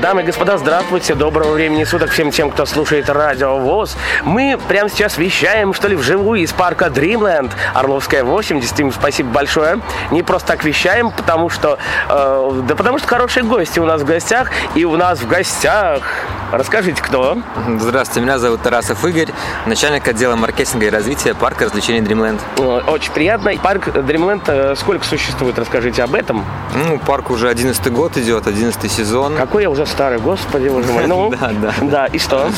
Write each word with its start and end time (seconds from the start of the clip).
Дамы 0.00 0.20
и 0.20 0.24
господа, 0.26 0.58
здравствуйте, 0.58 1.14
доброго 1.14 1.52
времени 1.52 1.82
суток 1.84 2.10
всем 2.10 2.30
тем, 2.30 2.50
кто 2.50 2.66
слушает 2.66 3.08
Радио 3.08 3.56
ВОЗ. 3.56 3.96
Мы 4.24 4.58
прямо 4.68 4.90
сейчас 4.90 5.16
вещаем, 5.16 5.72
что 5.72 5.88
ли, 5.88 5.96
вживую 5.96 6.42
из 6.42 6.52
парка 6.52 6.86
Dreamland, 6.86 7.52
Орловская 7.72 8.22
80. 8.22 8.80
Им 8.80 8.92
спасибо 8.92 9.30
большое. 9.30 9.80
Не 10.10 10.22
просто 10.22 10.48
так 10.48 10.64
вещаем, 10.64 11.10
потому 11.10 11.48
что... 11.48 11.78
Э, 12.10 12.62
да 12.68 12.76
потому 12.76 12.98
что 12.98 13.08
хорошие 13.08 13.42
гости 13.44 13.78
у 13.78 13.86
нас 13.86 14.02
в 14.02 14.04
гостях. 14.04 14.50
И 14.74 14.84
у 14.84 14.96
нас 14.96 15.20
в 15.20 15.26
гостях... 15.26 16.02
Расскажите, 16.52 17.02
кто? 17.02 17.38
Здравствуйте, 17.80 18.20
меня 18.20 18.38
зовут 18.38 18.62
Тарасов 18.62 19.04
Игорь, 19.04 19.28
начальник 19.66 20.06
отдела 20.06 20.36
маркетинга 20.36 20.86
и 20.86 20.90
развития 20.90 21.34
парка 21.34 21.64
развлечений 21.64 22.00
Dreamland. 22.06 22.40
Очень 22.88 23.12
приятно. 23.12 23.52
Парк 23.62 23.88
Dreamland 23.88 24.42
э, 24.46 24.74
сколько 24.76 25.04
существует? 25.04 25.58
Расскажите 25.58 26.02
об 26.04 26.14
этом. 26.14 26.44
Ну, 26.74 26.98
парк 27.00 27.30
уже 27.30 27.48
11 27.48 27.92
год 27.92 28.16
идет, 28.16 28.46
11 28.46 28.90
сезон. 28.90 29.36
Какой 29.36 29.62
я 29.62 29.70
уже 29.70 29.86
старый, 29.86 30.18
господи, 30.18 30.68
боже 30.68 30.92
мой. 30.92 31.06
Ну, 31.06 31.30
Да, 31.30 31.50
да. 31.60 31.74
Да, 31.82 32.06
и 32.06 32.18
что? 32.18 32.48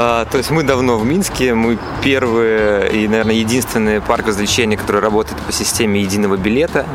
А, 0.00 0.26
То 0.26 0.38
есть 0.38 0.50
мы 0.50 0.62
давно 0.62 0.96
в 0.96 1.04
Минске, 1.04 1.54
мы 1.54 1.76
первые 2.04 2.88
и, 2.92 3.08
наверное, 3.08 3.34
единственный 3.34 4.00
парк 4.00 4.28
развлечений, 4.28 4.76
который 4.76 5.00
работает 5.00 5.40
по 5.40 5.50
системе 5.50 6.00
единого 6.00 6.36
билета. 6.36 6.86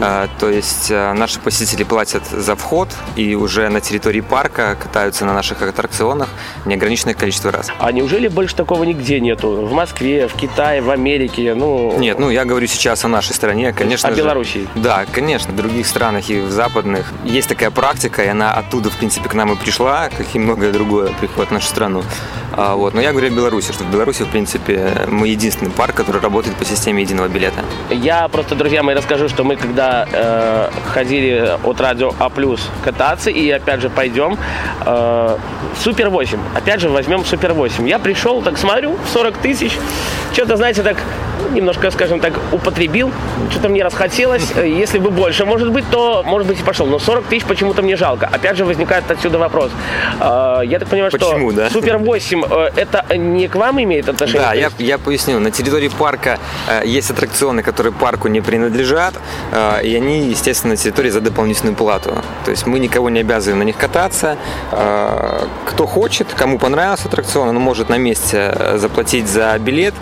А, 0.00 0.28
То 0.40 0.50
есть 0.50 0.88
а, 0.90 1.12
наши 1.14 1.38
посетители 1.38 1.84
платят 1.84 2.26
за 2.26 2.56
вход 2.56 2.88
и 3.14 3.36
уже 3.36 3.68
на 3.68 3.80
территории 3.80 4.22
парка 4.22 4.76
катаются 4.80 5.24
на 5.24 5.34
наших 5.34 5.62
аттракционах 5.62 6.28
неограниченное 6.64 7.14
количество 7.14 7.52
раз. 7.52 7.68
А 7.78 7.92
неужели 7.92 8.26
больше 8.26 8.56
такого 8.56 8.82
нигде 8.82 9.20
нету? 9.20 9.50
В 9.50 9.72
Москве, 9.72 10.26
в 10.26 10.34
Китае, 10.34 10.82
в 10.82 10.90
Америке, 10.90 11.54
ну... 11.54 11.96
Нет, 11.96 12.18
ну 12.18 12.28
я 12.28 12.44
говорю 12.44 12.66
сейчас 12.66 13.04
о 13.04 13.08
нашей 13.08 13.34
стране, 13.34 13.72
конечно 13.72 14.08
О 14.08 14.12
же. 14.12 14.18
Белоруссии. 14.18 14.66
Да, 14.74 15.04
конечно, 15.12 15.52
в 15.52 15.56
других 15.56 15.86
странах 15.86 16.28
и 16.28 16.40
в 16.40 16.50
западных 16.50 17.12
есть 17.22 17.48
такая 17.48 17.70
практика, 17.70 18.24
и 18.24 18.26
она 18.26 18.52
оттуда, 18.52 18.90
в 18.90 18.96
принципе, 18.96 19.28
к 19.28 19.34
нам 19.34 19.52
и 19.52 19.54
пришла, 19.54 20.08
как 20.08 20.26
и 20.34 20.40
многое 20.40 20.72
другое 20.72 21.12
приходит 21.20 21.50
в 21.50 21.54
нашу 21.54 21.68
страну. 21.68 22.02
А, 22.60 22.74
вот. 22.74 22.92
Но 22.92 23.00
я 23.00 23.12
говорю 23.12 23.28
о 23.28 23.30
Беларуси, 23.30 23.70
что 23.72 23.84
в 23.84 23.90
Беларуси, 23.90 24.24
в 24.24 24.30
принципе, 24.30 25.06
мы 25.06 25.28
единственный 25.28 25.70
парк, 25.70 25.94
который 25.94 26.20
работает 26.20 26.56
по 26.56 26.64
системе 26.64 27.02
единого 27.02 27.28
билета. 27.28 27.60
Я 27.88 28.26
просто, 28.26 28.56
друзья 28.56 28.82
мои, 28.82 28.96
расскажу, 28.96 29.28
что 29.28 29.44
мы 29.44 29.54
когда 29.54 30.08
э, 30.10 30.70
ходили 30.92 31.56
от 31.62 31.80
радио 31.80 32.12
А+, 32.18 32.30
кататься, 32.82 33.30
и 33.30 33.48
опять 33.48 33.80
же 33.80 33.90
пойдем, 33.90 34.36
э, 34.84 35.38
Супер 35.80 36.08
8, 36.08 36.38
опять 36.56 36.80
же 36.80 36.88
возьмем 36.88 37.24
Супер 37.24 37.52
8. 37.52 37.88
Я 37.88 38.00
пришел, 38.00 38.42
так 38.42 38.58
смотрю, 38.58 38.96
40 39.12 39.36
тысяч, 39.36 39.78
что-то, 40.32 40.56
знаете, 40.56 40.82
так 40.82 40.96
немножко, 41.52 41.90
скажем 41.90 42.20
так, 42.20 42.32
употребил, 42.52 43.10
что-то 43.50 43.68
мне 43.68 43.82
расхотелось. 43.84 44.52
Э, 44.54 44.68
Если 44.68 44.98
бы 44.98 45.10
больше, 45.10 45.44
может 45.44 45.70
быть, 45.70 45.84
то, 45.90 46.22
может 46.24 46.46
быть, 46.46 46.60
и 46.60 46.62
пошел. 46.62 46.86
Но 46.86 46.98
40 46.98 47.24
тысяч 47.24 47.44
почему-то 47.44 47.82
мне 47.82 47.96
жалко. 47.96 48.26
Опять 48.26 48.56
же 48.56 48.64
возникает 48.64 49.10
отсюда 49.10 49.38
вопрос. 49.38 49.70
Э, 50.20 50.60
Я 50.64 50.78
так 50.78 50.88
понимаю, 50.88 51.10
Почему, 51.10 51.50
что 51.50 51.60
да? 51.60 51.70
Супер 51.70 51.98
8 51.98 52.44
э, 52.44 52.70
это 52.76 53.16
не 53.16 53.48
к 53.48 53.54
вам 53.56 53.82
имеет 53.82 54.08
отношение? 54.08 54.46
Да, 54.46 54.54
я, 54.54 54.70
я 54.78 54.98
поясню. 54.98 55.38
На 55.40 55.50
территории 55.50 55.88
парка 55.88 56.38
есть 56.84 57.10
аттракционы, 57.10 57.62
которые 57.62 57.92
парку 57.92 58.28
не 58.28 58.40
принадлежат, 58.40 59.14
и 59.82 59.94
они, 59.94 60.28
естественно, 60.28 60.72
на 60.72 60.76
территории 60.76 61.10
за 61.10 61.20
дополнительную 61.20 61.74
плату. 61.76 62.22
То 62.44 62.50
есть 62.50 62.66
мы 62.66 62.78
никого 62.78 63.10
не 63.10 63.20
обязываем 63.20 63.58
на 63.60 63.62
них 63.62 63.76
кататься. 63.76 64.36
Кто 64.70 65.86
хочет, 65.86 66.28
кому 66.36 66.58
понравился 66.58 67.08
аттракцион, 67.08 67.48
он 67.48 67.56
может 67.56 67.88
на 67.88 67.98
месте 67.98 68.54
заплатить 68.76 69.28
за 69.28 69.56
билет 69.58 69.94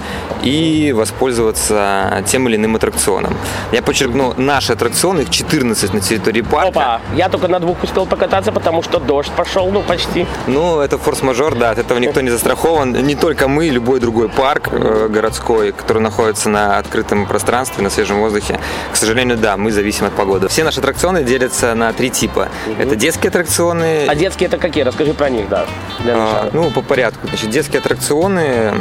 и 0.43 0.93
воспользоваться 0.97 1.26
тем 1.33 2.49
или 2.49 2.57
иным 2.57 2.77
аттракционом. 2.77 3.37
Я 3.73 3.83
подчеркну, 3.83 4.35
наши 4.37 4.73
аттракционы, 4.73 5.23
их 5.23 5.31
14 5.31 5.95
на 5.95 6.01
территории 6.01 6.43
парка. 6.43 6.69
Опа, 6.69 7.01
я 7.15 7.29
только 7.29 7.49
на 7.49 7.59
двух 7.59 7.83
успел 7.83 8.07
покататься, 8.07 8.53
потому 8.53 8.83
что 8.83 8.99
дождь 8.99 9.31
пошел, 9.37 9.71
ну, 9.71 9.83
почти. 9.83 10.27
Ну, 10.47 10.81
это 10.81 10.99
форс-мажор, 10.99 11.57
да, 11.57 11.71
от 11.71 11.79
этого 11.79 11.99
никто 11.99 12.21
не 12.21 12.31
застрахован. 12.31 12.93
Не 12.93 13.15
только 13.15 13.49
мы, 13.49 13.69
любой 13.69 14.01
другой 14.01 14.29
парк 14.29 14.69
э, 14.73 15.09
городской, 15.09 15.73
который 15.73 16.03
находится 16.03 16.49
на 16.49 16.79
открытом 16.79 17.27
пространстве, 17.27 17.83
на 17.83 17.91
свежем 17.91 18.21
воздухе. 18.21 18.61
К 18.93 18.97
сожалению, 18.97 19.37
да, 19.37 19.57
мы 19.57 19.73
зависим 19.73 20.07
от 20.07 20.13
погоды. 20.13 20.49
Все 20.49 20.65
наши 20.65 20.81
аттракционы 20.81 21.25
делятся 21.25 21.75
на 21.75 21.93
три 21.93 22.11
типа. 22.11 22.49
Это 22.79 22.97
детские 22.97 23.29
аттракционы. 23.29 24.07
А 24.09 24.15
детские 24.15 24.49
это 24.49 24.59
какие? 24.59 24.85
Расскажи 24.85 25.15
про 25.15 25.31
них, 25.31 25.49
да. 25.49 25.67
Для 26.01 26.15
а, 26.17 26.51
ну, 26.53 26.71
по 26.71 26.83
порядку. 26.83 27.27
Значит, 27.29 27.51
детские 27.51 27.81
аттракционы, 27.81 28.73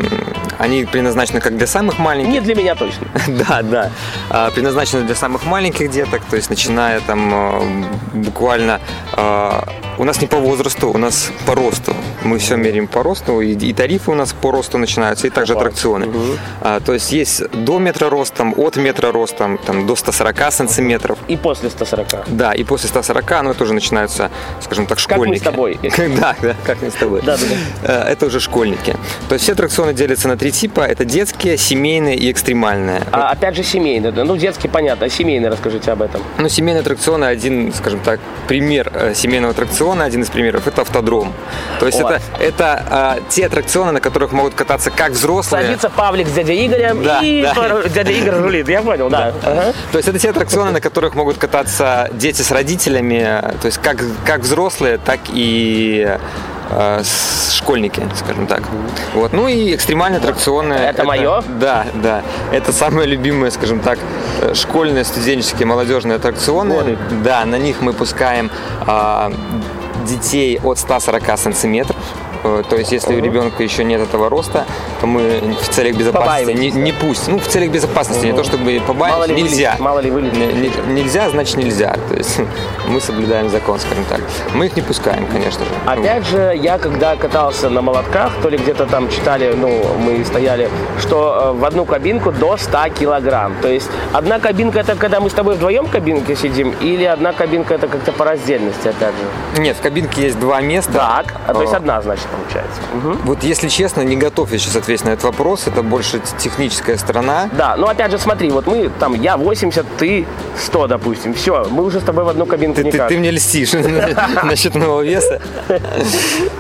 они 0.58 0.86
предназначены 0.86 1.42
как 1.42 1.58
для 1.58 1.68
самых 1.68 2.00
маленьких. 2.00 2.35
Не 2.36 2.42
для 2.42 2.56
меня 2.56 2.76
точно. 2.76 3.08
Да, 3.28 3.62
да. 3.62 3.92
А, 4.30 4.52
Предназначены 4.52 5.04
для 5.06 5.16
самых 5.16 5.46
маленьких 5.46 5.90
деток, 5.90 6.22
то 6.30 6.36
есть 6.36 6.50
начиная 6.50 7.00
там 7.02 7.32
э, 7.34 7.84
буквально... 8.14 8.80
э, 9.18 9.52
У 9.98 10.04
нас 10.04 10.22
не 10.22 10.28
по 10.28 10.38
возрасту, 10.38 10.90
у 10.90 10.98
нас 10.98 11.32
по 11.46 11.56
росту. 11.56 11.96
Мы 12.24 12.38
все 12.38 12.58
меряем 12.58 12.88
по 12.88 13.04
росту, 13.04 13.40
и, 13.42 13.74
тарифы 13.74 14.12
у 14.12 14.16
нас 14.16 14.34
по 14.34 14.52
росту 14.52 14.78
начинаются, 14.78 15.28
и 15.28 15.30
также 15.30 15.54
аттракционы. 15.54 16.08
А, 16.62 16.80
То 16.80 16.94
есть 16.94 17.14
есть 17.14 17.50
до 17.52 17.80
метра 17.80 18.10
ростом, 18.10 18.54
от 18.58 18.76
метра 18.78 19.12
ростом, 19.12 19.58
там, 19.58 19.88
до 19.88 19.96
140 19.96 20.52
сантиметров. 20.52 21.18
И 21.30 21.38
после 21.38 21.70
140. 21.70 22.26
Да, 22.28 22.52
и 22.54 22.64
после 22.66 22.90
140, 22.90 23.44
ну, 23.44 23.52
это 23.52 23.64
уже 23.64 23.74
начинаются, 23.74 24.30
скажем 24.62 24.86
так, 24.86 24.98
Как 24.98 25.08
мы 25.08 25.16
школьники. 25.16 25.40
с 25.40 25.44
тобой. 25.44 25.80
Да, 26.20 26.36
да, 26.42 26.56
как 26.66 26.82
мы 26.82 26.90
с 26.90 26.94
тобой. 26.96 27.22
Да, 27.26 27.38
да, 27.38 27.44
Э, 27.84 28.12
Это 28.12 28.26
уже 28.26 28.40
школьники. 28.40 28.96
То 29.30 29.34
есть 29.36 29.44
все 29.44 29.54
аттракционы 29.54 29.94
делятся 29.94 30.28
на 30.28 30.36
три 30.38 30.52
типа. 30.52 30.82
Это 30.82 31.06
детские, 31.06 31.58
семейные 31.58 32.16
и 32.18 32.25
экстремальные. 32.32 33.02
А 33.12 33.30
опять 33.32 33.56
же 33.56 33.64
семейные. 33.64 34.12
да. 34.12 34.24
Ну, 34.24 34.38
детские 34.38 34.70
понятно, 34.72 35.06
а 35.06 35.10
семейные 35.10 35.50
расскажите 35.50 35.92
об 35.92 36.02
этом. 36.02 36.22
Ну, 36.38 36.50
семейные 36.50 36.82
аттракционы, 36.82 37.26
один, 37.26 37.74
скажем 37.74 38.00
так, 38.00 38.20
пример 38.48 38.92
э, 38.94 39.14
семейного 39.14 39.52
аттракциона, 39.52 40.04
один 40.06 40.22
из 40.22 40.30
примеров, 40.30 40.68
это 40.68 40.82
автодром. 40.82 41.34
То 41.80 41.86
есть 41.88 42.02
Вот. 42.02 42.12
это, 42.12 42.22
это 42.40 42.86
а, 42.90 43.18
те 43.30 43.46
аттракционы, 43.46 43.92
на 43.92 44.02
которых 44.02 44.32
могут 44.32 44.54
кататься 44.54 44.92
как 44.92 45.12
взрослые. 45.12 45.64
Садится 45.64 45.90
Павлик 45.90 46.28
с 46.28 46.32
дядей 46.32 46.66
Игорем, 46.68 47.04
Да, 47.04 47.20
и 47.22 47.44
да. 47.44 47.82
дядя 47.90 48.12
Игорь 48.12 48.36
рулит. 48.36 48.70
Я 48.70 48.82
понял, 48.82 49.10
да. 49.10 49.34
Ага. 49.44 49.74
То 49.92 49.98
есть 49.98 50.08
это 50.08 50.20
те 50.20 50.30
аттракционы, 50.30 50.72
на 50.72 50.82
которых 50.82 51.16
могут 51.16 51.38
кататься 51.38 52.10
дети 52.14 52.42
с 52.42 52.52
родителями, 52.52 53.42
то 53.62 53.66
есть 53.66 53.78
как, 53.80 53.98
как 54.26 54.42
взрослые, 54.42 54.98
так 54.98 55.20
и 55.30 56.18
э, 56.70 57.04
школьники, 57.52 58.02
скажем 58.16 58.48
так. 58.48 58.64
Вот. 59.14 59.34
Ну 59.34 59.48
и 59.48 59.76
экстремальные 59.76 60.20
аттракционы. 60.20 60.74
Это 60.74 61.04
моё? 61.04 61.42
Да, 61.60 61.86
да. 61.96 62.22
Это 62.52 62.72
самые 62.72 63.08
любимые, 63.08 63.52
скажем 63.52 63.80
так, 63.80 64.00
э, 64.42 64.54
школьные, 64.54 65.04
студенческие, 65.04 65.66
молодежные 65.66 66.16
аттракционы. 66.18 66.76
Годы. 66.76 66.98
Да, 67.24 67.46
на 67.46 67.58
них 67.58 67.82
мы 67.82 67.94
пускаем 67.94 68.50
а, 68.82 69.32
детей 70.06 70.60
от 70.64 70.78
140 70.78 71.38
сантиметров. 71.38 71.96
Э, 72.46 72.64
То 72.70 72.76
есть, 72.78 72.92
если 72.92 73.16
у 73.16 73.20
ребенка 73.20 73.64
еще 73.64 73.84
нет 73.84 74.02
этого 74.02 74.30
роста, 74.30 74.66
то 75.02 75.08
мы 75.08 75.42
в 75.62 75.70
целях 75.70 75.96
безопасности 75.98 76.52
не, 76.52 76.72
не 76.72 76.92
пусть. 76.92 77.28
Ну, 77.28 77.40
в 77.40 77.48
целях 77.48 77.72
безопасности, 77.72 78.26
не 78.26 78.34
то 78.34 78.44
чтобы 78.44 78.80
побаивать, 78.86 79.18
Мало 79.20 79.24
ли 79.26 79.42
нельзя. 79.42 79.76
мало 79.80 80.00
ли 80.00 80.12
вылетит. 80.12 80.38
Не- 80.38 80.54
не- 80.94 81.02
нельзя, 81.02 81.30
значит 81.30 81.58
нельзя. 81.58 81.96
То 82.10 82.16
есть 82.16 82.40
мы 82.88 83.02
соблюдаем 83.02 83.50
закон, 83.50 83.80
скажем 83.80 84.06
так. 84.06 84.22
Мы 84.54 84.68
их 84.68 84.76
не 84.76 84.82
пускаем, 84.84 85.26
конечно 85.28 85.66
же. 85.66 85.72
Опять 85.86 86.28
же, 86.28 86.54
я 86.56 86.78
когда 86.78 87.16
катался 87.16 87.70
на 87.70 87.82
молотках, 87.82 88.32
то 88.42 88.50
ли 88.50 88.58
где-то 88.58 88.86
там 88.86 89.10
читали, 89.10 89.54
ну, 89.56 89.84
мы 89.98 90.24
стояли, 90.26 90.70
что 91.00 91.54
э, 91.56 91.60
в 91.60 91.66
одну 91.66 91.86
кабинку 91.86 92.32
до 92.32 92.58
100 92.58 92.90
килограмм. 93.00 93.56
То 93.62 93.70
есть 93.70 93.90
одна 94.14 94.40
кабинка 94.40 94.80
это 94.80 94.96
когда 94.96 95.20
мы 95.20 95.30
с 95.30 95.34
тобой 95.34 95.56
вдвоем 95.56 95.86
в 95.86 95.92
кабинке 95.92 96.36
сидим, 96.36 96.74
или 96.82 97.04
одна 97.06 97.34
кабинка 97.34 97.74
это 97.74 97.88
как-то 97.88 98.12
по 98.12 98.24
раздельности, 98.26 98.88
опять 98.88 99.14
же. 99.16 99.62
Нет, 99.62 99.78
в 99.78 99.82
кабинке 99.82 100.24
есть 100.24 100.40
два 100.40 100.62
места. 100.62 100.94
Так, 100.94 101.26
а 101.48 101.54
то 101.54 101.62
есть 101.62 101.74
одна, 101.74 102.02
значит, 102.02 102.28
получается. 102.42 102.82
Мгм. 102.94 103.20
Вот 103.26 103.44
если 103.44 103.68
честно, 103.70 104.02
не 104.02 104.16
готов 104.16 104.52
я 104.52 104.58
сейчас 104.60 104.76
ответить 104.76 105.06
на 105.06 105.10
этот 105.10 105.24
вопрос. 105.26 105.68
Это 105.68 105.82
больше 105.84 106.22
техническая 106.38 106.98
сторона. 106.98 107.50
Да, 107.54 107.76
ну 107.78 107.88
опять 107.88 108.12
же, 108.12 108.18
смотри, 108.20 108.50
вот 108.52 108.68
мы 108.68 108.90
там, 109.00 109.14
я 109.14 109.38
80, 109.38 109.86
ты 109.98 110.26
100, 110.58 110.88
допустим. 110.88 111.34
Все, 111.34 111.66
мы 111.70 111.84
уже 111.84 112.00
с 112.00 112.04
тобой 112.04 112.24
в 112.24 112.30
одну 112.30 112.46
кабинку 112.46 112.76
Ты, 112.78 112.84
ты- 112.84 112.88
никак. 112.92 113.08
ты 113.10 113.18
мне 113.18 113.32
льстишь 113.32 113.74
насчет 114.44 114.76
моего 114.76 115.02
веса. 115.02 115.42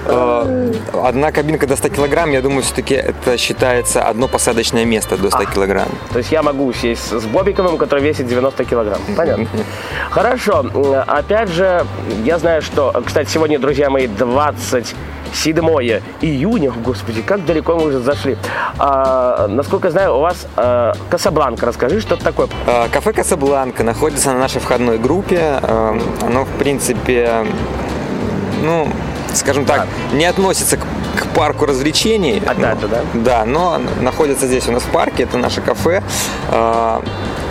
Э, 0.08 0.72
Одна 1.04 1.32
кабинка 1.32 1.66
до 1.68 1.76
100 1.76 1.90
килограмм, 1.90 2.32
я 2.32 2.42
думаю, 2.42 2.62
все-таки 2.62 2.94
это 2.94 3.38
считается 3.38 4.04
одно 4.04 4.28
посадочное 4.28 4.86
место 4.86 5.18
до 5.18 5.30
100 5.32 5.46
килограмм. 5.46 5.88
То 6.12 6.20
есть 6.20 6.32
я 6.32 6.44
могу 6.44 6.72
сесть 6.74 7.12
с 7.12 7.26
Бобиковым, 7.26 7.78
который 7.78 8.04
весит 8.04 8.28
90 8.28 8.66
килограмм. 8.66 9.00
Понятно. 9.18 9.48
Хорошо. 10.12 10.64
Опять 11.08 11.50
же, 11.50 11.86
я 12.24 12.38
знаю, 12.38 12.62
что, 12.62 12.94
кстати, 13.06 13.30
сегодня, 13.30 13.58
друзья 13.60 13.90
мои, 13.90 14.08
27 15.36 16.02
июня. 16.22 16.72
Господи, 16.72 17.22
как 17.22 17.46
далеко 17.46 17.76
мы 17.76 17.88
уже 17.88 18.00
зашли. 18.00 18.38
А, 18.80 19.48
насколько 19.48 19.88
я 19.88 19.92
знаю, 19.92 20.16
у 20.16 20.20
вас 20.22 20.48
а, 20.56 20.94
Касабланка. 21.10 21.66
Расскажи, 21.66 22.00
что 22.00 22.16
это 22.16 22.24
такое. 22.24 22.48
Э, 22.66 22.88
Кафе 22.90 23.12
Касабланка 23.12 23.84
находится 23.84 24.32
на 24.32 24.40
нашей 24.40 24.62
входной 24.62 24.98
группе. 24.98 25.60
Э, 25.62 26.00
Оно, 26.22 26.46
в 26.46 26.50
принципе, 26.58 27.46
ну, 28.64 28.88
скажем 29.34 29.66
так, 29.66 29.88
не 30.14 30.26
относится 30.26 30.78
к, 30.78 30.82
к 30.82 31.28
парку 31.36 31.66
развлечений. 31.66 32.42
Опять 32.46 32.80
же, 32.80 32.88
да? 32.88 33.02
Да, 33.14 33.46
но 33.46 33.82
находится 34.02 34.48
здесь 34.48 34.68
у 34.70 34.72
нас 34.72 34.84
в 34.84 34.90
парке, 34.90 35.24
это 35.24 35.38
наше 35.38 35.62
кафе. 35.62 36.02
Э, 36.50 37.02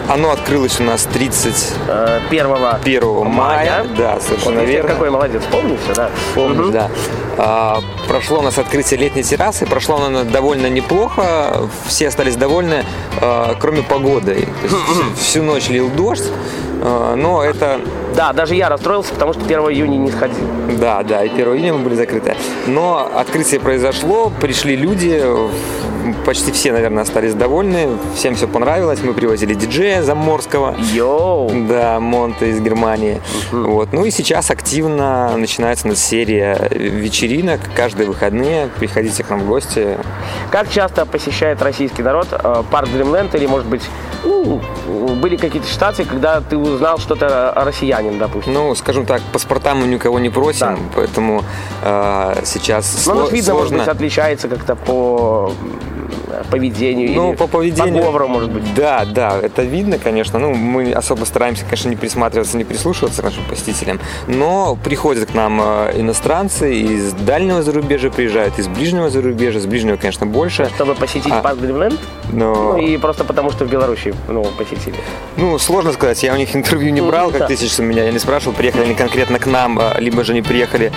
оно 0.09 0.33
открылось 0.33 0.81
у 0.81 0.83
нас 0.83 1.05
31 1.05 2.53
1 2.53 3.05
мая. 3.07 3.27
мая. 3.27 3.87
Да, 3.97 4.21
совершенно 4.21 4.61
вот 4.61 4.69
верно. 4.69 4.91
Какой 4.91 5.11
молодец, 5.11 5.43
помню 5.51 5.79
все, 5.83 5.95
да? 5.95 6.11
Помню, 6.35 6.65
угу. 6.65 6.73
да. 6.73 6.91
А, 7.37 7.81
прошло 8.09 8.39
у 8.39 8.43
нас 8.43 8.59
открытие 8.59 9.01
летней 9.01 9.23
террасы, 9.23 9.67
прошло 9.67 9.97
оно 9.97 10.25
довольно 10.25 10.69
неплохо, 10.69 11.69
все 11.87 12.09
остались 12.09 12.37
довольны, 12.37 12.85
а, 13.21 13.57
кроме 13.59 13.83
погоды. 13.83 14.49
Всю 15.19 15.43
ночь 15.43 15.69
лил 15.69 15.91
дождь, 15.91 16.31
а, 16.81 17.15
но 17.17 17.43
это... 17.43 17.81
Да, 18.15 18.33
даже 18.33 18.55
я 18.55 18.69
расстроился, 18.69 19.13
потому 19.13 19.33
что 19.33 19.45
1 19.45 19.59
июня 19.73 19.97
не 19.97 20.11
сходил. 20.11 20.47
Да, 20.79 21.03
да, 21.03 21.25
и 21.25 21.29
1 21.29 21.47
июня 21.49 21.75
мы 21.75 21.81
были 21.81 21.95
закрыты. 21.95 22.37
Но 22.67 23.11
открытие 23.15 23.59
произошло, 23.59 24.31
пришли 24.41 24.77
люди, 24.77 25.23
почти 26.25 26.53
все, 26.53 26.73
наверное, 26.73 27.03
остались 27.03 27.35
довольны, 27.35 27.89
всем 28.15 28.35
все 28.35 28.47
понравилось. 28.47 29.01
Мы 29.03 29.15
привозили 29.15 29.55
диджея 29.55 30.03
Заморского. 30.03 30.77
Йоу! 30.93 31.51
Да, 31.69 31.99
Монта 32.01 32.47
из 32.47 32.61
Германии. 32.61 33.21
uh 33.53 33.65
Вот. 33.65 33.93
Ну 33.93 34.05
и 34.05 34.11
сейчас 34.11 34.51
активно 34.51 35.37
начинается 35.37 35.89
у 35.89 35.95
серия 35.95 36.69
вечеринок. 36.71 37.24
Каждые 37.75 38.07
выходные 38.07 38.69
приходите 38.79 39.25
к 39.25 39.31
нам 39.31 39.41
в 39.41 39.47
гости. 39.47 39.99
Как 40.51 40.69
часто 40.71 41.07
посещает 41.07 41.63
российский 41.63 42.03
народ 42.03 42.29
э, 42.31 42.63
парк 42.71 42.89
Дримленд 42.91 43.35
или, 43.35 43.47
может 43.47 43.67
быть, 43.67 43.83
ну, 44.25 44.61
были 45.21 45.37
какие-то 45.37 45.67
ситуации, 45.67 46.05
когда 46.05 46.41
ты 46.41 46.57
узнал 46.57 46.99
что-то 46.99 47.51
о 47.51 47.65
россиянин, 47.65 48.19
допустим? 48.19 48.53
Ну, 48.53 48.75
скажем 48.75 49.07
так, 49.07 49.23
паспорта 49.33 49.75
мы 49.75 49.87
никого 49.87 50.19
не 50.19 50.29
просим, 50.31 50.77
да. 50.77 50.79
поэтому 50.95 51.43
э, 51.83 52.43
сейчас 52.45 53.07
Но, 53.07 53.15
сло- 53.15 53.33
видно, 53.33 53.53
сложно... 53.53 53.59
может 53.59 53.75
быть, 53.79 53.89
отличается 53.89 54.49
как-то 54.49 54.77
по 54.77 55.53
поведению 56.51 57.13
ну, 57.13 57.31
или 57.31 57.37
по 57.37 57.47
поведению, 57.47 58.03
по 58.03 58.09
говору, 58.09 58.29
может 58.29 58.51
быть. 58.51 58.63
Да, 58.75 59.05
да, 59.05 59.39
это 59.41 59.63
видно, 59.63 59.99
конечно. 59.99 60.39
Ну, 60.39 60.55
мы 60.55 60.93
особо 60.93 61.25
стараемся, 61.25 61.65
конечно, 61.65 61.89
не 61.89 61.97
присматриваться, 61.97 62.57
не 62.57 62.65
прислушиваться 62.65 63.23
к 63.23 63.25
нашим 63.25 63.45
посетителям, 63.45 64.01
но 64.27 64.77
приходят 64.83 65.31
к 65.31 65.35
нам 65.35 65.61
э, 65.61 65.93
иностранцы 66.01 66.75
из 66.75 67.13
дальнего 67.13 67.63
зарубежья 67.63 68.11
приезжают, 68.11 68.59
из 68.59 68.69
ближнего 68.69 69.11
зарубежья, 69.11 69.61
с 69.61 69.67
ближнего, 69.67 69.97
конечно, 69.97 70.27
больше. 70.27 70.71
Чтобы 70.75 70.95
посетить 70.95 71.33
а, 71.33 71.41
парк 71.43 71.59
Дримленд? 71.59 71.99
Но... 72.33 72.55
Ну, 72.55 72.79
и 72.79 72.97
просто 72.97 73.25
потому, 73.25 73.51
что 73.51 73.65
в 73.65 73.71
Беларуси, 73.71 74.15
ну, 74.29 74.45
посетили. 74.57 74.97
Ну, 75.37 75.59
сложно 75.59 75.93
сказать, 75.93 76.23
я 76.23 76.33
у 76.33 76.37
них 76.37 76.55
интервью 76.57 76.93
не 76.93 77.01
брал, 77.01 77.31
как 77.31 77.47
ты 77.49 77.57
сейчас 77.57 77.79
у 77.79 77.83
меня, 77.83 78.05
я 78.05 78.13
не 78.13 78.19
спрашивал, 78.19 78.55
приехали 78.55 78.85
они 78.85 78.95
конкретно 78.95 79.39
к 79.39 79.47
нам, 79.47 79.79
а, 79.79 79.97
либо 79.99 80.25
же 80.25 80.33
они 80.33 80.43
приехали 80.43 80.93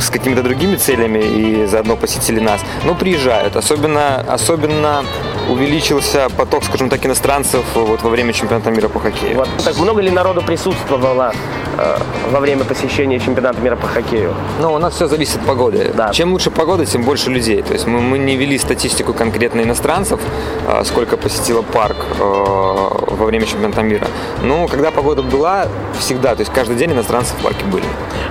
с 0.00 0.10
какими-то 0.10 0.42
другими 0.42 0.76
целями 0.76 1.20
и 1.20 1.66
заодно 1.66 1.96
посетили 1.96 2.40
нас. 2.40 2.60
Но 2.84 2.94
приезжают, 2.94 3.56
особенно, 3.56 4.20
особенно 4.20 4.81
увеличился 5.48 6.28
поток, 6.36 6.64
скажем 6.64 6.88
так, 6.88 7.04
иностранцев 7.06 7.64
вот 7.74 8.02
во 8.02 8.10
время 8.10 8.32
чемпионата 8.32 8.70
мира 8.70 8.88
по 8.88 9.00
хоккею. 9.00 9.36
Вот. 9.36 9.48
Так 9.64 9.76
много 9.78 10.00
ли 10.00 10.10
народу 10.10 10.42
присутствовало 10.42 11.32
э, 11.32 11.71
во 12.30 12.40
время 12.40 12.64
посещения 12.64 13.18
чемпионата 13.18 13.60
мира 13.60 13.76
по 13.76 13.86
хоккею? 13.86 14.34
Ну, 14.60 14.72
у 14.72 14.78
нас 14.78 14.94
все 14.94 15.06
зависит 15.06 15.36
от 15.36 15.46
погоды. 15.46 15.92
Да. 15.94 16.10
Чем 16.12 16.32
лучше 16.32 16.50
погода, 16.50 16.86
тем 16.86 17.02
больше 17.02 17.30
людей. 17.30 17.62
То 17.62 17.72
есть 17.72 17.86
мы, 17.86 18.00
мы 18.00 18.18
не 18.18 18.36
вели 18.36 18.58
статистику 18.58 19.12
конкретно 19.12 19.60
иностранцев, 19.60 20.20
э, 20.68 20.82
сколько 20.84 21.16
посетило 21.16 21.62
парк 21.62 21.96
э, 22.18 22.22
во 22.22 23.26
время 23.26 23.46
чемпионата 23.46 23.82
мира. 23.82 24.06
Но 24.42 24.66
когда 24.68 24.90
погода 24.90 25.22
была, 25.22 25.66
всегда, 25.98 26.34
то 26.34 26.40
есть 26.40 26.52
каждый 26.52 26.76
день 26.76 26.92
иностранцы 26.92 27.34
в 27.34 27.42
парке 27.42 27.64
были. 27.64 27.84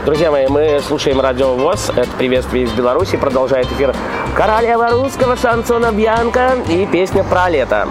Друзья 0.06 0.32
мои, 0.32 0.48
мы 0.48 0.82
слушаем 0.88 1.22
радио 1.22 1.54
ВОЗ. 1.54 1.92
Это 1.96 2.10
приветствие 2.18 2.66
из 2.66 2.72
Беларуси. 2.72 3.18
Продолжает 3.18 3.72
эфир 3.72 3.96
королева 4.36 4.90
русского 4.90 5.36
шансона 5.38 5.92
Бьянка 5.92 6.56
и 6.70 6.86
песня 6.86 7.24
про 7.24 7.50
лето. 7.50 7.88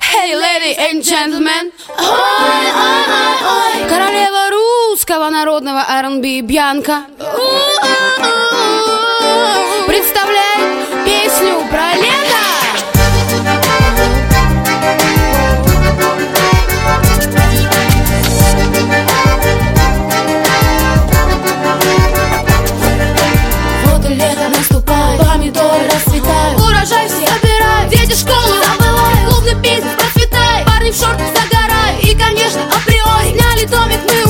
Hey, 0.00 0.34
lady 0.34 0.74
and 0.76 1.02
gentlemen. 1.02 1.72
Ой, 1.98 2.06
ой, 2.06 3.02
ой, 3.16 3.82
ой. 3.82 3.88
Королева 3.88 4.50
русского 4.50 5.30
народного 5.30 5.84
R&B 5.88 6.40
Бьянка 6.42 7.04
представляет 9.86 11.04
песню 11.04 11.66
про 11.70 11.94
лето. 11.94 12.16
Вот 23.84 24.04
и 24.10 24.14
наступает, 24.48 25.20
помидоры 25.20 25.86
расцветают, 25.86 26.60
урожай 26.60 27.08
все 27.08 27.26
собирают, 27.26 27.90
дети 27.90 28.14
школу 28.18 28.54
забывают, 28.64 29.18
клубный 29.28 29.54
бизнес 29.54 29.94
процветает, 29.94 30.66
парни 30.66 30.90
в 30.90 30.96
шортах 30.96 31.45
конечно, 32.18 32.62
априори. 32.64 33.36
Сняли 33.36 33.66
домик, 33.66 34.00
мы 34.08 34.25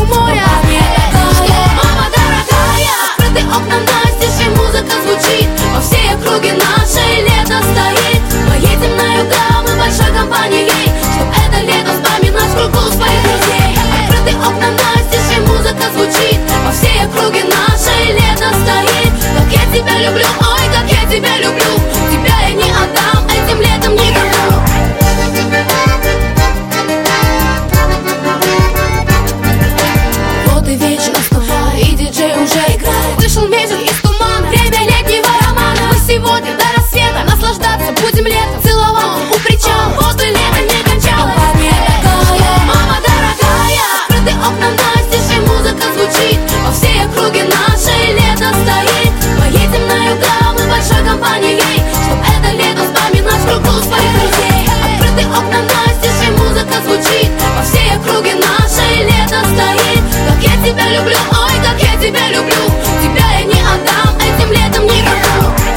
окна 44.47 44.71
настежь 44.71 45.37
и 45.37 45.41
музыка 45.41 45.85
звучит. 45.95 46.39
По 46.65 46.71
всей 46.73 47.05
округе 47.05 47.45
наше 47.45 47.95
лето 48.19 48.49
стоит. 48.63 49.13
Поедем 49.39 49.85
на 49.89 49.99
юга, 50.11 50.37
мы 50.55 50.65
большой 50.71 51.03
компанией. 51.05 51.83
Чтоб 52.05 52.19
это 52.35 52.51
лето 52.55 52.83
вспоминать 52.87 53.43
в 53.43 53.47
кругу 53.49 53.75
своих 53.83 54.11
друзей. 54.17 54.59
Открыты 54.87 55.23
окна 55.29 55.61
настежь 55.73 56.23
и 56.27 56.31
музыка 56.31 56.77
звучит. 56.85 57.31
По 57.57 57.63
всей 57.63 57.89
округе 57.97 58.35
наше 58.35 58.87
лето 59.11 59.39
стоит. 59.51 60.05
Как 60.29 60.41
я 60.43 60.55
тебя 60.65 60.87
люблю, 60.97 61.17
ой, 61.45 61.57
как 61.67 61.79
я 61.83 61.95
тебя 62.01 62.29
люблю. 62.29 62.63
Тебя 63.03 63.27
я 63.39 63.45
не 63.45 63.61
отдам, 63.73 64.15
этим 64.19 64.51
летом 64.53 64.85
никогда 64.85 65.37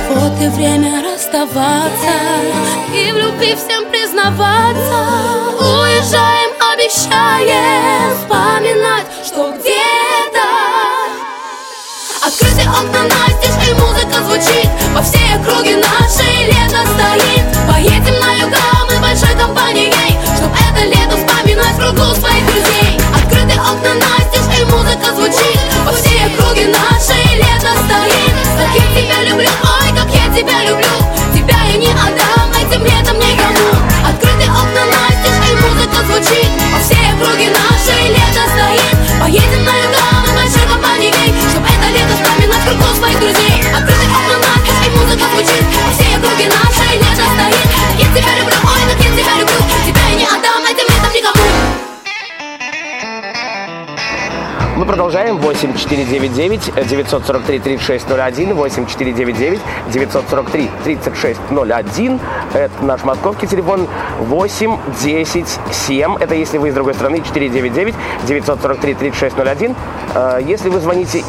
Вот 0.09 0.41
и 0.41 0.47
время 0.49 1.03
расставаться 1.03 2.13
И 2.93 3.11
в 3.11 3.17
любви 3.17 3.55
всем 3.55 3.85
признаваться. 3.89 4.97
Уезжаем 5.59 6.51
обещаем 6.73 8.17
спать 8.23 8.58
сбоку 9.39 9.53
где-то. 9.57 10.45
Открыты 12.25 12.67
окна 12.67 13.03
настежь 13.03 13.69
и 13.69 13.73
музыка 13.73 14.23
звучит. 14.25 14.69
По 14.93 15.01
всей 15.01 15.35
округе 15.35 15.77
наше 15.77 16.23
лето 16.23 16.85
стоит. 16.85 17.45
Поедем 17.67 18.19
на 18.19 18.33
юга. 18.33 18.68
499 58.87 59.53
943 59.91 60.71
3601. 60.83 62.19
Это 62.53 62.83
наш 62.83 63.03
московский 63.03 63.45
телефон 63.45 63.87
8 64.21 64.77
10 64.99 65.45
7. 65.71 66.17
Это 66.19 66.33
если 66.33 66.57
вы 66.57 66.69
из 66.69 66.73
другой 66.73 66.95
страны 66.95 67.21
499 67.21 67.93
943 68.25 68.93
3601. 68.95 69.75
Если 70.47 70.69
вы 70.69 70.79
звоните 70.79 71.23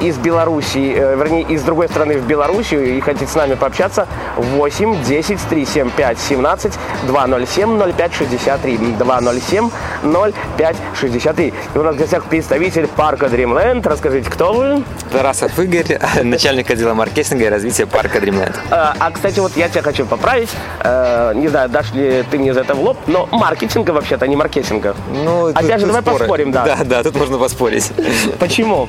из 0.00 0.18
Беларуси, 0.18 0.92
э, 0.94 1.16
вернее, 1.16 1.42
из 1.42 1.62
другой 1.62 1.88
страны 1.88 2.18
в 2.18 2.26
Белоруссию 2.26 2.96
и 2.96 3.00
хотите 3.00 3.26
с 3.26 3.34
нами 3.34 3.54
пообщаться, 3.54 4.06
8 4.36 5.02
10 5.04 5.40
375 5.48 6.18
17 6.18 6.78
207 7.06 7.92
05 7.92 8.14
63 8.14 8.76
207 8.98 9.70
05 10.02 10.76
63. 10.94 11.54
И 11.74 11.78
у 11.78 11.82
нас 11.82 11.94
в 11.94 11.98
гостях 11.98 12.24
представитель 12.24 12.81
парка 12.88 13.26
Dreamland. 13.26 13.86
Расскажите, 13.86 14.30
кто 14.30 14.52
вы? 14.52 14.84
Тарасов 15.10 15.58
Игорь, 15.58 15.98
начальник 16.22 16.70
отдела 16.70 16.94
маркетинга 16.94 17.44
и 17.44 17.48
развития 17.48 17.86
парка 17.86 18.18
Dreamland. 18.18 18.54
А, 18.70 18.94
а, 18.98 19.10
кстати, 19.10 19.40
вот 19.40 19.56
я 19.56 19.68
тебя 19.68 19.82
хочу 19.82 20.06
поправить. 20.06 20.50
А, 20.80 21.32
не 21.32 21.48
знаю, 21.48 21.68
дашь 21.68 21.92
ли 21.92 22.24
ты 22.30 22.38
мне 22.38 22.54
за 22.54 22.60
это 22.60 22.74
в 22.74 22.80
лоб, 22.82 22.98
но 23.06 23.28
маркетинга 23.30 23.90
вообще-то, 23.90 24.24
а 24.24 24.28
не 24.28 24.36
маркетинга. 24.36 24.94
Ну, 25.24 25.48
Опять 25.48 25.80
же, 25.80 25.86
давай 25.86 26.02
споры. 26.02 26.18
поспорим, 26.18 26.52
да. 26.52 26.64
Да, 26.64 26.78
да, 26.84 27.02
тут 27.02 27.16
можно 27.16 27.38
поспорить. 27.38 27.90
Почему? 28.38 28.88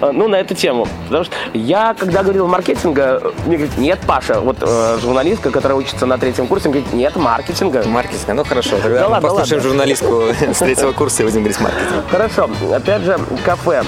Э, 0.00 0.10
ну, 0.12 0.28
на 0.28 0.36
эту 0.36 0.54
тему. 0.54 0.86
Потому 1.06 1.24
что 1.24 1.34
я, 1.52 1.94
когда 1.98 2.22
говорил 2.22 2.46
маркетинга, 2.46 3.32
мне 3.46 3.56
говорят, 3.56 3.78
нет, 3.78 3.98
Паша, 4.06 4.40
вот 4.40 4.58
э, 4.60 4.98
журналистка, 5.00 5.50
которая 5.50 5.78
учится 5.78 6.06
на 6.06 6.18
третьем 6.18 6.46
курсе, 6.46 6.68
говорит, 6.68 6.92
нет 6.92 7.16
маркетинга. 7.16 7.84
Маркетинга, 7.86 8.34
ну 8.34 8.44
хорошо, 8.44 8.76
тогда 8.82 9.00
да 9.00 9.06
мы 9.06 9.12
ладно, 9.12 9.28
послушаем 9.28 9.62
ладно. 9.62 9.70
журналистку 9.70 10.22
с 10.54 10.58
третьего 10.58 10.92
курса 10.92 11.22
и 11.22 11.26
будем 11.26 11.40
говорить 11.40 11.60
маркетинг. 11.60 12.04
Хорошо, 12.10 12.50
опять 12.72 13.02
же, 13.02 13.18
кафе. 13.44 13.84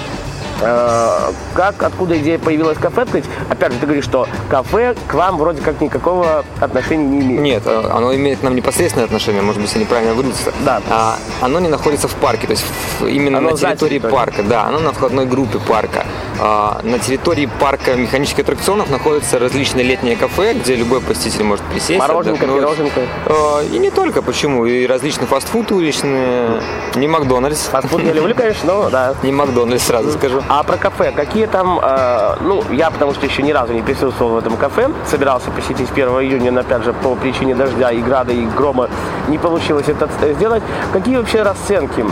Э, 0.61 1.33
как, 1.55 1.83
откуда 1.83 2.19
идея 2.19 2.39
появилась 2.39 2.79
кафе 2.79 3.03
открыть? 3.03 3.25
Опять 3.51 3.73
же, 3.73 3.79
ты 3.79 3.87
говоришь, 3.87 4.05
что 4.05 4.27
кафе 4.49 4.95
к 5.07 5.15
вам 5.15 5.39
вроде 5.39 5.61
как 5.61 5.81
никакого 5.81 6.45
отношения 6.61 7.05
не 7.05 7.21
имеет. 7.21 7.41
Нет, 7.41 7.63
э, 7.67 7.91
оно 7.93 8.15
имеет 8.15 8.41
к 8.41 8.43
нам 8.43 8.55
непосредственное 8.55 9.05
отношение, 9.07 9.43
может 9.43 9.61
быть, 9.61 9.73
я 9.75 9.81
неправильно 9.81 10.15
выразился. 10.15 10.53
Да. 10.65 10.81
А, 10.91 11.17
оно 11.41 11.61
не 11.61 11.69
находится 11.69 12.09
в 12.09 12.15
парке, 12.15 12.47
то 12.47 12.53
есть 12.53 12.65
именно 13.01 13.39
оно 13.39 13.51
на 13.51 13.57
территории 13.57 13.99
парка. 13.99 14.43
Да, 14.43 14.65
оно 14.65 14.79
на 14.79 14.93
входной 14.93 15.27
группе 15.27 15.59
парка. 15.59 16.07
А, 16.39 16.81
на 16.83 16.99
территории 16.99 17.49
парка 17.61 17.95
механических 17.95 18.41
аттракционов 18.41 18.91
находятся 18.91 19.39
различные 19.39 19.85
летние 19.85 20.17
кафе, 20.17 20.55
где 20.55 20.75
любой 20.77 21.01
посетитель 21.01 21.45
может 21.45 21.65
присесть. 21.67 21.99
Мороженка, 21.99 22.45
отдохнуть. 22.45 22.63
пироженка. 22.63 23.01
А, 23.27 23.63
и 23.63 23.79
не 23.79 23.91
только, 23.91 24.23
почему? 24.23 24.67
И 24.67 24.87
различный 24.87 25.27
фастфуд 25.27 25.71
уличный, 25.73 26.61
не 26.95 27.09
Макдональдс. 27.09 27.69
Фастфуд 27.69 28.03
я 28.05 28.13
люблю, 28.13 28.35
конечно, 28.35 28.67
но 28.67 28.91
да. 28.91 29.15
Не 29.23 29.33
Макдональдс, 29.33 29.85
сразу 29.85 30.13
скажу. 30.13 30.43
А 30.49 30.63
про 30.63 30.77
кафе, 30.77 31.11
какие 31.11 31.47
там, 31.47 31.81
э, 31.83 32.37
ну, 32.41 32.63
я 32.71 32.91
потому 32.91 33.15
что 33.15 33.27
еще 33.27 33.43
ни 33.43 33.51
разу 33.51 33.73
не 33.73 33.83
присутствовал 33.83 34.35
в 34.35 34.39
этом 34.39 34.57
кафе, 34.57 34.91
собирался 35.05 35.51
посетить 35.51 35.91
1 35.91 36.09
июня, 36.09 36.53
но 36.53 36.61
опять 36.61 36.85
же 36.85 36.93
по 36.93 37.17
причине 37.17 37.55
дождя 37.57 37.91
и 37.91 38.01
града 38.01 38.33
и 38.33 38.47
грома 38.47 38.89
не 39.27 39.39
получилось 39.39 39.89
это 39.89 40.09
сделать. 40.35 40.63
Какие 40.93 41.17
вообще 41.17 41.43
расценки? 41.43 42.05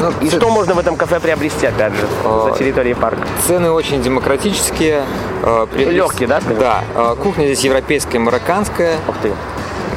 Ну, 0.00 0.10
и 0.20 0.28
ц... 0.28 0.36
что 0.36 0.50
можно 0.50 0.74
в 0.74 0.80
этом 0.80 0.96
кафе 0.96 1.20
приобрести, 1.20 1.64
опять 1.64 1.92
же, 1.92 2.08
а, 2.24 2.50
за 2.50 2.58
территорией 2.58 2.96
парка? 2.96 3.22
Цены 3.46 3.70
очень 3.70 4.02
демократические. 4.02 5.04
Э, 5.44 5.66
Легкие, 5.76 6.26
да? 6.26 6.40
Скажем? 6.40 6.58
Да. 6.58 6.82
Э, 6.96 7.14
кухня 7.22 7.44
здесь 7.44 7.60
европейская, 7.60 8.18
марокканская. 8.18 8.96
Ух 9.06 9.14
ты. 9.22 9.32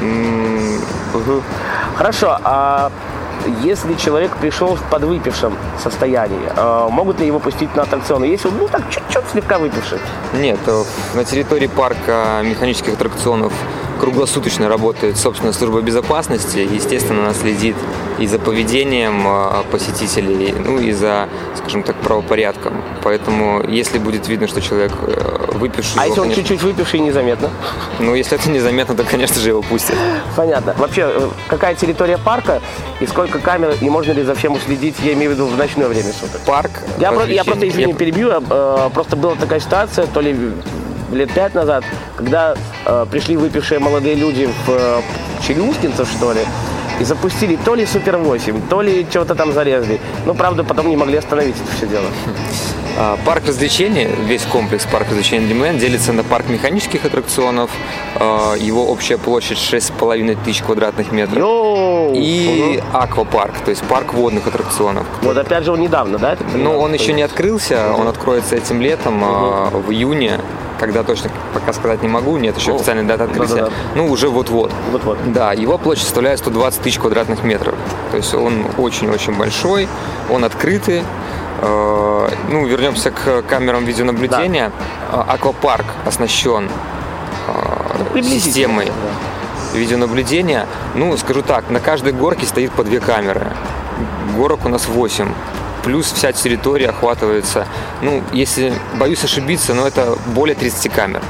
М- 0.00 0.80
угу. 1.12 1.42
Хорошо. 1.96 2.38
А 2.44 2.92
если 3.62 3.94
человек 3.94 4.36
пришел 4.36 4.76
в 4.76 4.82
подвыпившем 4.90 5.56
состоянии, 5.82 6.40
э, 6.54 6.88
могут 6.90 7.20
ли 7.20 7.26
его 7.26 7.38
пустить 7.38 7.74
на 7.74 7.82
аттракционы? 7.82 8.24
Если 8.24 8.48
он, 8.48 8.58
ну 8.58 8.68
так, 8.68 8.82
чуть-чуть 8.90 9.24
слегка 9.32 9.58
выпивший? 9.58 9.98
Нет, 10.34 10.58
э, 10.66 10.82
на 11.14 11.24
территории 11.24 11.66
парка 11.66 12.40
механических 12.44 12.94
аттракционов 12.94 13.52
круглосуточно 14.00 14.68
работает 14.68 15.16
собственная 15.16 15.52
служба 15.52 15.80
безопасности. 15.80 16.58
Естественно, 16.58 17.22
она 17.22 17.34
следит 17.34 17.76
и 18.18 18.26
за 18.26 18.38
поведением 18.38 19.22
э, 19.26 19.62
посетителей, 19.70 20.54
ну 20.64 20.78
и 20.78 20.92
за, 20.92 21.28
скажем 21.56 21.82
так, 21.82 21.96
правопорядком. 21.96 22.82
Поэтому, 23.02 23.62
если 23.68 23.98
будет 23.98 24.28
видно, 24.28 24.48
что 24.48 24.60
человек 24.60 24.92
выпивший... 25.56 26.00
А 26.00 26.06
если 26.06 26.20
он 26.20 26.32
чуть-чуть 26.32 26.62
выпивший 26.62 27.00
незаметно? 27.00 27.50
Ну, 27.98 28.14
если 28.14 28.38
это 28.38 28.50
незаметно, 28.50 28.94
то, 28.94 29.04
конечно 29.04 29.40
же, 29.40 29.48
его 29.50 29.62
пустят. 29.62 29.96
Понятно. 30.36 30.74
Вообще, 30.78 31.30
какая 31.48 31.74
территория 31.74 32.18
парка 32.18 32.60
и 33.00 33.06
сколько 33.06 33.25
сколько 33.26 33.44
камер 33.44 33.74
и 33.80 33.90
можно 33.90 34.12
ли 34.12 34.22
за 34.22 34.34
всем 34.34 34.54
уследить, 34.54 34.94
я 35.02 35.12
имею 35.14 35.32
в 35.32 35.34
виду 35.34 35.46
в 35.46 35.56
ночное 35.56 35.88
время 35.88 36.12
суток? 36.12 36.40
Парк. 36.46 36.70
Я, 36.98 37.10
про, 37.10 37.24
я 37.24 37.44
просто, 37.44 37.68
извини, 37.68 37.92
перебью, 37.94 38.30
э, 38.30 38.90
просто 38.94 39.16
была 39.16 39.34
такая 39.34 39.60
ситуация, 39.60 40.06
то 40.06 40.20
ли 40.20 40.36
лет 41.12 41.32
пять 41.32 41.54
назад, 41.54 41.84
когда 42.16 42.54
э, 42.84 43.06
пришли 43.10 43.36
выпившие 43.36 43.80
молодые 43.80 44.14
люди 44.14 44.48
в 44.66 44.70
э, 44.70 45.00
Челюскинцев, 45.46 46.08
что 46.08 46.32
ли, 46.32 46.40
и 47.00 47.04
запустили 47.04 47.56
то 47.56 47.74
ли 47.74 47.84
Супер 47.84 48.16
8, 48.16 48.68
то 48.68 48.80
ли 48.80 49.06
чего-то 49.12 49.34
там 49.34 49.52
зарезали. 49.52 50.00
Ну, 50.24 50.34
правда, 50.34 50.62
потом 50.62 50.88
не 50.88 50.96
могли 50.96 51.16
остановить 51.16 51.56
это 51.56 51.76
все 51.76 51.86
дело. 51.86 52.06
А, 52.98 53.18
парк 53.26 53.44
развлечений, 53.46 54.08
весь 54.24 54.44
комплекс 54.46 54.86
парк 54.86 55.08
развлечений 55.08 55.46
Димлен 55.46 55.78
делится 55.78 56.12
на 56.12 56.24
парк 56.24 56.48
механических 56.48 57.04
аттракционов. 57.04 57.70
А, 58.14 58.54
его 58.54 58.86
общая 58.86 59.18
площадь 59.18 59.58
6,5 59.58 60.38
тысяч 60.44 60.62
квадратных 60.62 61.12
метров. 61.12 61.38
Йоу! 61.38 62.14
И 62.14 62.78
угу. 62.78 62.96
аквапарк, 62.96 63.58
то 63.64 63.70
есть 63.70 63.82
парк 63.84 64.14
водных 64.14 64.46
аттракционов. 64.46 65.06
Вот 65.22 65.36
опять 65.36 65.64
же 65.64 65.72
он 65.72 65.80
недавно, 65.80 66.18
да? 66.18 66.36
Ну, 66.54 66.78
он 66.78 66.94
еще 66.94 67.12
не 67.12 67.22
открылся, 67.22 67.92
он 67.92 68.08
откроется 68.08 68.56
этим 68.56 68.80
летом, 68.80 69.22
угу. 69.22 69.80
в 69.80 69.92
июне 69.92 70.40
когда 70.78 71.02
точно 71.02 71.30
пока 71.54 71.72
сказать 71.72 72.02
не 72.02 72.08
могу, 72.08 72.36
нет 72.36 72.56
еще 72.56 72.74
официальной 72.74 73.04
даты 73.04 73.24
открытия. 73.24 73.54
Да, 73.54 73.60
да, 73.62 73.66
да. 73.66 73.72
Ну, 73.94 74.10
уже 74.10 74.28
вот-вот. 74.28 74.70
Вот-вот. 74.92 75.18
Да, 75.32 75.52
его 75.52 75.78
площадь 75.78 76.04
составляет 76.04 76.38
120 76.38 76.82
тысяч 76.82 76.98
квадратных 76.98 77.44
метров. 77.44 77.74
То 78.10 78.18
есть 78.18 78.34
он 78.34 78.66
очень-очень 78.76 79.34
большой, 79.34 79.88
он 80.30 80.44
открытый. 80.44 81.02
Э, 81.60 82.28
ну, 82.48 82.66
вернемся 82.66 83.10
к 83.10 83.42
камерам 83.42 83.84
видеонаблюдения. 83.84 84.72
Да. 85.10 85.22
Аквапарк 85.22 85.86
оснащен 86.04 86.68
э, 88.14 88.22
системой 88.22 88.90
видеонаблюдения. 89.74 90.66
Ну, 90.94 91.16
скажу 91.16 91.42
так, 91.42 91.70
на 91.70 91.80
каждой 91.80 92.12
горке 92.12 92.46
стоит 92.46 92.72
по 92.72 92.84
две 92.84 93.00
камеры. 93.00 93.46
Горок 94.36 94.64
у 94.64 94.68
нас 94.68 94.86
8 94.86 95.28
плюс 95.86 96.10
вся 96.10 96.32
территория 96.32 96.88
охватывается, 96.88 97.64
ну, 98.02 98.20
если 98.32 98.74
боюсь 98.98 99.22
ошибиться, 99.22 99.72
но 99.72 99.86
это 99.86 100.18
более 100.34 100.56
30 100.56 100.92
камер. 100.92 101.22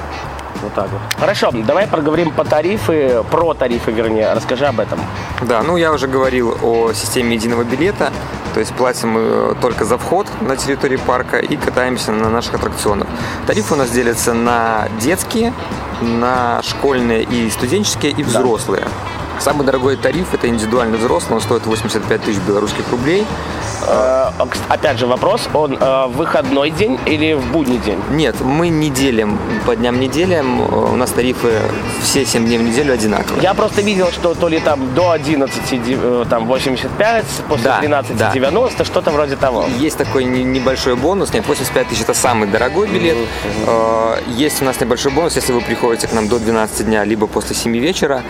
Вот 0.63 0.75
так 0.75 0.89
вот. 0.91 1.01
Хорошо, 1.19 1.51
давай 1.53 1.87
поговорим 1.87 2.31
по 2.33 2.45
тарифы, 2.45 3.23
про 3.31 3.55
тарифы, 3.55 3.91
вернее, 3.91 4.33
расскажи 4.33 4.67
об 4.67 4.81
этом. 4.81 5.01
Да, 5.43 5.63
ну 5.63 5.77
я 5.77 5.93
уже 5.93 6.07
говорил 6.09 6.57
о 6.63 6.93
системе 6.93 7.37
единого 7.37 7.65
билета, 7.65 8.13
то 8.55 8.61
есть 8.61 8.73
платим 8.75 9.11
мы 9.11 9.57
только 9.61 9.85
за 9.85 9.99
вход 9.99 10.27
на 10.41 10.57
территории 10.57 10.97
парка 10.97 11.39
и 11.39 11.57
катаемся 11.57 12.13
на 12.13 12.31
наших 12.31 12.55
аттракционах. 12.55 13.07
Тарифы 13.47 13.75
у 13.75 13.77
нас 13.77 13.91
делятся 13.91 14.33
на 14.33 14.89
детские, 15.01 15.53
на 16.01 16.63
школьные 16.63 17.23
и 17.23 17.51
студенческие, 17.51 18.13
и 18.13 18.23
взрослые. 18.23 18.85
Да. 18.85 19.41
Самый 19.41 19.67
дорогой 19.67 19.97
тариф 19.97 20.33
это 20.33 20.49
индивидуальный 20.49 20.99
взрослый, 20.99 21.37
он 21.37 21.43
стоит 21.43 21.67
85 21.67 22.23
тысяч 22.23 22.39
белорусских 22.41 22.91
рублей. 22.91 23.27
Э, 23.87 24.31
опять 24.69 24.99
же 24.99 25.07
вопрос, 25.07 25.49
он 25.55 25.77
э, 25.79 26.07
выходной 26.09 26.71
день 26.71 26.99
или 27.07 27.35
в 27.35 27.53
будний 27.53 27.79
день? 27.79 28.01
Нет, 28.11 28.41
мы 28.41 28.69
не 28.69 28.91
делим 28.91 29.39
по 29.65 29.77
дням 29.77 30.01
неделям, 30.01 30.61
у 30.93 30.97
нас 30.97 31.11
тарифы 31.11 31.53
все 32.03 32.25
7 32.25 32.47
дней 32.47 32.59
в 32.59 32.63
неделю 32.63 32.95
одинаковые. 32.95 33.43
Я 33.43 33.55
просто 33.55 33.83
видел, 33.83 34.11
что 34.13 34.35
то 34.35 34.49
ли 34.49 34.61
там 34.61 34.95
до 34.95 35.11
11 35.11 35.61
э, 35.73 36.25
там 36.29 36.47
85, 36.47 37.25
после 37.49 37.65
да, 37.65 37.81
13 37.81 38.17
да. 38.17 38.31
90, 38.33 38.85
что-то 38.85 39.11
вроде 39.11 39.37
того. 39.37 39.65
Есть 39.79 39.99
такой 39.99 40.25
небольшой 40.25 40.97
бонус, 40.97 41.33
нет, 41.33 41.47
85 41.47 41.89
тысяч 41.89 42.03
это 42.03 42.15
самый 42.15 42.49
дорогой 42.49 42.89
билет. 42.89 43.17
Mm-hmm. 43.17 44.35
Есть 44.35 44.63
у 44.63 44.65
нас 44.65 44.81
небольшой 44.81 45.13
бонус, 45.13 45.37
если 45.37 45.53
вы 45.53 45.61
приходите 45.61 46.09
к 46.09 46.13
нам 46.13 46.29
до 46.29 46.39
12 46.39 46.87
дня, 46.87 47.05
либо 47.05 47.27
после 47.27 47.55
7 47.55 47.77
вечера, 47.77 48.23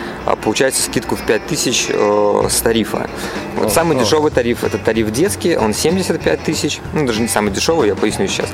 получаете 0.42 0.82
скидку 0.82 1.16
в 1.16 1.22
5 1.22 1.46
тысяч 1.46 1.88
с 1.88 2.60
тарифа. 2.60 3.08
Вот 3.56 3.68
oh, 3.68 3.70
самый 3.70 3.96
oh. 3.96 4.00
дешевый 4.00 4.30
тариф 4.30 4.64
это 4.64 4.76
тариф 4.78 5.10
детский, 5.10 5.45
детский, 5.46 5.56
он 5.56 5.74
75 5.74 6.42
тысяч, 6.42 6.80
ну 6.92 7.06
даже 7.06 7.20
не 7.20 7.28
самый 7.28 7.50
дешевый, 7.50 7.88
я 7.88 7.94
поясню 7.94 8.26
сейчас. 8.28 8.48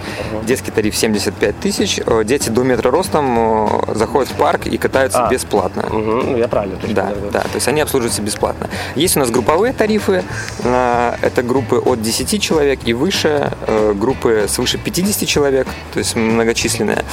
Детский 0.44 0.70
тариф 0.70 0.94
75 0.94 1.60
тысяч, 1.60 2.00
э, 2.04 2.24
дети 2.24 2.50
до 2.50 2.62
метра 2.62 2.90
ростом 2.90 3.88
э, 3.88 3.94
заходят 3.94 4.30
в 4.30 4.34
парк 4.34 4.66
и 4.66 4.76
катаются 4.76 5.26
а. 5.26 5.30
бесплатно. 5.30 5.84
Угу. 5.86 6.36
Я 6.36 6.48
правильно. 6.48 6.78
Да, 6.88 7.12
да, 7.32 7.40
то 7.40 7.54
есть 7.54 7.68
они 7.68 7.80
обслуживаются 7.80 8.22
бесплатно. 8.22 8.68
Есть 8.94 9.16
у 9.16 9.20
нас 9.20 9.30
групповые 9.30 9.72
тарифы, 9.72 10.24
Это 10.62 11.42
группы 11.42 11.76
от 11.76 12.02
10 12.02 12.42
человек 12.42 12.80
и 12.84 12.92
выше, 12.92 13.52
группы 13.94 14.46
свыше 14.48 14.78
50 14.78 15.28
человек, 15.28 15.66
то 15.92 15.98
есть 15.98 16.16
многочисленные. 16.16 17.04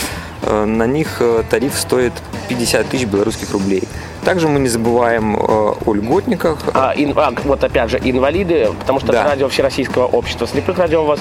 На 0.44 0.88
них 0.88 1.22
тариф 1.50 1.78
стоит 1.78 2.14
50 2.48 2.88
тысяч 2.88 3.06
белорусских 3.06 3.52
рублей. 3.52 3.84
Также 4.24 4.48
мы 4.48 4.60
не 4.60 4.68
забываем 4.68 5.36
о 5.38 5.94
льготниках. 5.94 6.60
А, 6.74 6.94
ин, 6.96 7.14
а, 7.16 7.32
вот 7.46 7.64
опять 7.64 7.90
же, 7.90 8.00
инвалиды, 8.04 8.70
потому 8.80 9.00
что 9.00 9.12
да. 9.12 9.24
радио 9.24 9.48
Всероссийского 9.48 10.06
общества 10.06 10.46
слепых 10.46 10.78
радио 10.78 11.04
у 11.04 11.06
вас, 11.06 11.20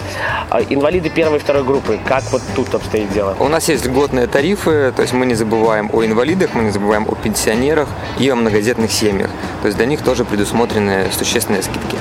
а, 0.51 0.61
инвалиды 0.61 1.09
первой 1.09 1.37
и 1.37 1.41
второй 1.41 1.63
группы. 1.65 1.99
Как 2.07 2.25
вот 2.33 2.43
тут 2.57 2.75
обстоит 2.75 3.13
дело? 3.13 3.37
У 3.39 3.49
нас 3.49 3.69
есть 3.69 3.87
льготные 3.87 4.27
тарифы, 4.27 4.93
то 4.95 5.03
есть 5.03 5.15
мы 5.15 5.27
не 5.27 5.35
забываем 5.35 5.91
о 5.93 6.05
инвалидах, 6.05 6.51
мы 6.55 6.65
не 6.65 6.71
забываем 6.71 7.07
о 7.09 7.15
пенсионерах 7.15 7.89
и 8.19 8.29
о 8.29 8.35
многодетных 8.35 8.91
семьях. 8.91 9.31
То 9.63 9.69
есть 9.69 9.79
для 9.79 9.87
них 9.87 10.03
тоже 10.03 10.25
предусмотрены 10.25 11.07
существенные 11.17 11.63
скидки. 11.63 11.97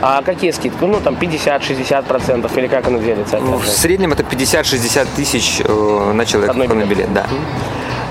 А 0.00 0.22
какие 0.22 0.50
скидки? 0.52 0.84
Ну, 0.84 1.00
там 1.00 1.14
50-60 1.14 2.04
процентов 2.04 2.56
или 2.56 2.68
как 2.68 2.86
оно 2.86 2.98
делится? 2.98 3.38
В 3.38 3.66
среднем 3.66 4.12
это 4.12 4.22
50-60 4.22 5.08
тысяч 5.16 5.60
э, 5.64 6.12
на 6.12 6.24
человека 6.24 6.52
Одной 6.52 6.68
на 6.68 6.84
билет. 6.84 7.12
Да. 7.12 7.26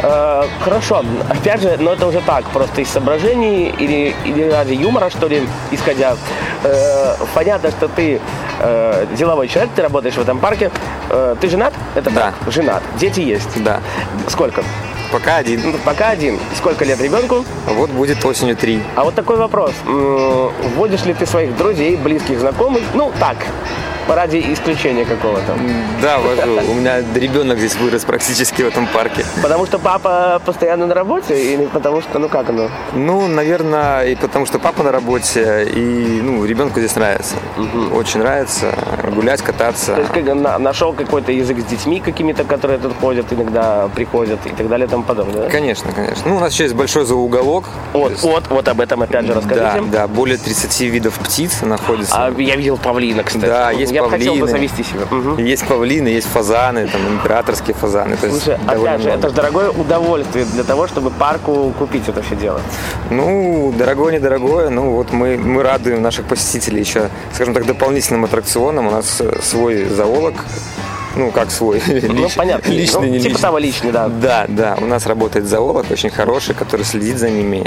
Э, 0.04 0.44
хорошо, 0.62 1.04
опять 1.30 1.62
же, 1.62 1.78
но 1.80 1.94
это 1.94 2.08
уже 2.08 2.22
так, 2.22 2.44
просто 2.46 2.82
из 2.82 2.90
соображений 2.90 3.70
или, 3.70 4.14
или 4.26 4.50
ради 4.50 4.74
юмора, 4.74 5.10
что 5.10 5.28
ли, 5.28 5.48
исходя. 5.72 6.16
Э, 6.64 7.16
понятно, 7.34 7.72
что 7.72 7.88
ты 7.88 8.20
э, 8.60 9.06
деловой 9.18 9.48
человек, 9.48 9.72
ты 9.76 9.82
работаешь 9.82 10.16
в 10.16 10.22
этом 10.22 10.40
парке. 10.40 10.72
Э, 11.10 11.36
ты 11.40 11.50
женат? 11.50 11.74
Это 11.96 12.12
да. 12.12 12.34
так? 12.44 12.54
Женат. 12.54 12.84
Дети 13.00 13.22
есть? 13.22 13.64
Да. 13.64 13.80
Сколько? 14.28 14.64
Пока 15.12 15.38
один. 15.38 15.62
Ну, 15.64 15.74
пока 15.86 16.10
один. 16.10 16.40
Сколько 16.56 16.86
лет 16.86 17.00
ребенку? 17.02 17.46
Вот 17.68 17.90
будет 17.92 18.24
осенью 18.26 18.56
три. 18.56 18.82
А 18.96 19.04
вот 19.04 19.16
такой 19.16 19.38
вопрос. 19.38 19.74
Вводишь 19.86 21.06
ли 21.06 21.14
ты 21.14 21.26
своих 21.26 21.56
друзей, 21.56 21.96
близких, 21.96 22.40
знакомых? 22.40 22.84
Ну, 22.94 23.12
так, 23.20 23.38
ради 24.16 24.38
исключения 24.54 25.06
какого-то. 25.06 25.58
Да, 26.02 26.20
вожу. 26.20 26.72
У 26.72 26.74
меня 26.74 27.02
ребенок 27.16 27.58
здесь 27.58 27.76
вырос 27.76 28.04
практически 28.04 28.62
в 28.62 28.68
этом 28.68 28.88
парке. 28.88 29.26
Потому 29.42 29.66
что 29.66 29.80
папа 29.80 30.42
постоянно 30.46 30.86
на 30.86 30.94
работе 30.94 31.54
или 31.54 31.66
потому 31.66 32.02
что, 32.02 32.20
ну 32.20 32.30
как 32.30 32.50
оно? 32.50 32.70
Ну, 32.94 33.28
наверное, 33.28 34.06
и 34.06 34.16
потому 34.16 34.46
что 34.46 34.60
папа 34.60 34.84
на 34.84 34.92
работе, 34.92 35.68
и 35.74 36.22
ну, 36.24 36.46
ребенку 36.46 36.80
здесь 36.80 36.96
нравится. 36.96 37.36
Угу. 37.58 37.98
Очень 37.98 38.22
нравится 38.22 38.74
гулять, 39.14 39.42
кататься. 39.42 39.96
То 39.96 40.02
есть 40.02 40.14
как, 40.14 40.36
на, 40.36 40.58
нашел 40.58 40.94
какой-то 40.94 41.32
язык 41.32 41.60
с 41.60 41.64
детьми 41.64 42.00
какими-то, 42.00 42.44
которые 42.44 42.80
тут 42.80 42.94
ходят, 43.00 43.32
иногда 43.32 43.90
приходят 43.94 44.40
и 44.46 44.50
так 44.50 44.68
далее 44.70 44.88
тому 44.98 45.04
подобное, 45.04 45.44
да? 45.44 45.50
Конечно, 45.50 45.92
конечно. 45.92 46.24
Ну, 46.26 46.38
у 46.38 46.40
нас 46.40 46.54
еще 46.54 46.64
есть 46.64 46.76
большой 46.76 47.06
зауголок. 47.06 47.66
Вот, 47.94 48.12
есть... 48.12 48.24
вот, 48.24 48.44
вот 48.50 48.68
об 48.68 48.82
этом 48.82 49.02
опять 49.02 49.26
же 49.26 49.34
расскажите. 49.34 49.82
Да, 49.92 50.00
да, 50.00 50.08
более 50.08 50.38
30 50.38 50.82
видов 50.82 51.14
птиц 51.20 51.62
находится. 51.62 52.16
А 52.16 52.32
я 52.38 52.56
видел 52.56 52.78
павлина, 52.78 53.24
кстати. 53.24 53.46
Да, 53.46 53.72
есть 53.72 53.92
я 53.92 54.04
павлины. 54.04 54.18
хотел 54.18 54.36
бы 54.36 54.48
завести 54.48 54.84
себе. 54.84 55.02
Угу. 55.04 55.42
Есть 55.42 55.68
павлины, 55.68 56.08
есть 56.08 56.28
фазаны, 56.28 56.88
там 56.88 57.02
императорские 57.08 57.76
фазаны. 57.76 58.18
То 58.18 58.30
Слушай, 58.30 58.56
опять 58.56 59.02
же, 59.02 59.08
много. 59.08 59.10
это 59.10 59.30
же 59.30 59.36
дорогое 59.36 59.70
удовольствие 59.70 60.46
для 60.46 60.64
того, 60.64 60.88
чтобы 60.88 61.12
парку 61.12 61.74
купить 61.78 62.08
это 62.08 62.22
все 62.22 62.36
дело. 62.36 62.62
Ну, 63.10 63.74
дорогое, 63.78 64.14
недорогое, 64.14 64.70
ну 64.70 64.92
вот 64.92 65.12
мы, 65.12 65.38
мы 65.38 65.64
радуем 65.64 66.02
наших 66.02 66.26
посетителей 66.26 66.80
еще, 66.80 67.10
скажем 67.34 67.54
так, 67.54 67.66
дополнительным 67.66 68.26
аттракционом. 68.26 68.88
У 68.88 68.92
нас 68.92 69.22
свой 69.42 69.86
зоолог, 69.86 70.46
ну, 71.18 71.32
как 71.32 71.52
свой. 71.52 71.82
Ну, 71.88 72.14
Лич, 72.14 72.36
понятно. 72.36 72.72
Личный, 72.72 73.02
ну, 73.02 73.08
не 73.08 73.20
типа 73.20 73.40
того 73.40 73.58
личный, 73.58 73.92
да. 73.92 74.08
Да, 74.08 74.46
да. 74.48 74.78
У 74.80 74.86
нас 74.86 75.06
работает 75.06 75.46
зоолог 75.46 75.90
очень 75.92 76.10
хороший, 76.10 76.56
который 76.56 76.84
следит 76.86 77.18
за 77.18 77.30
ними, 77.30 77.64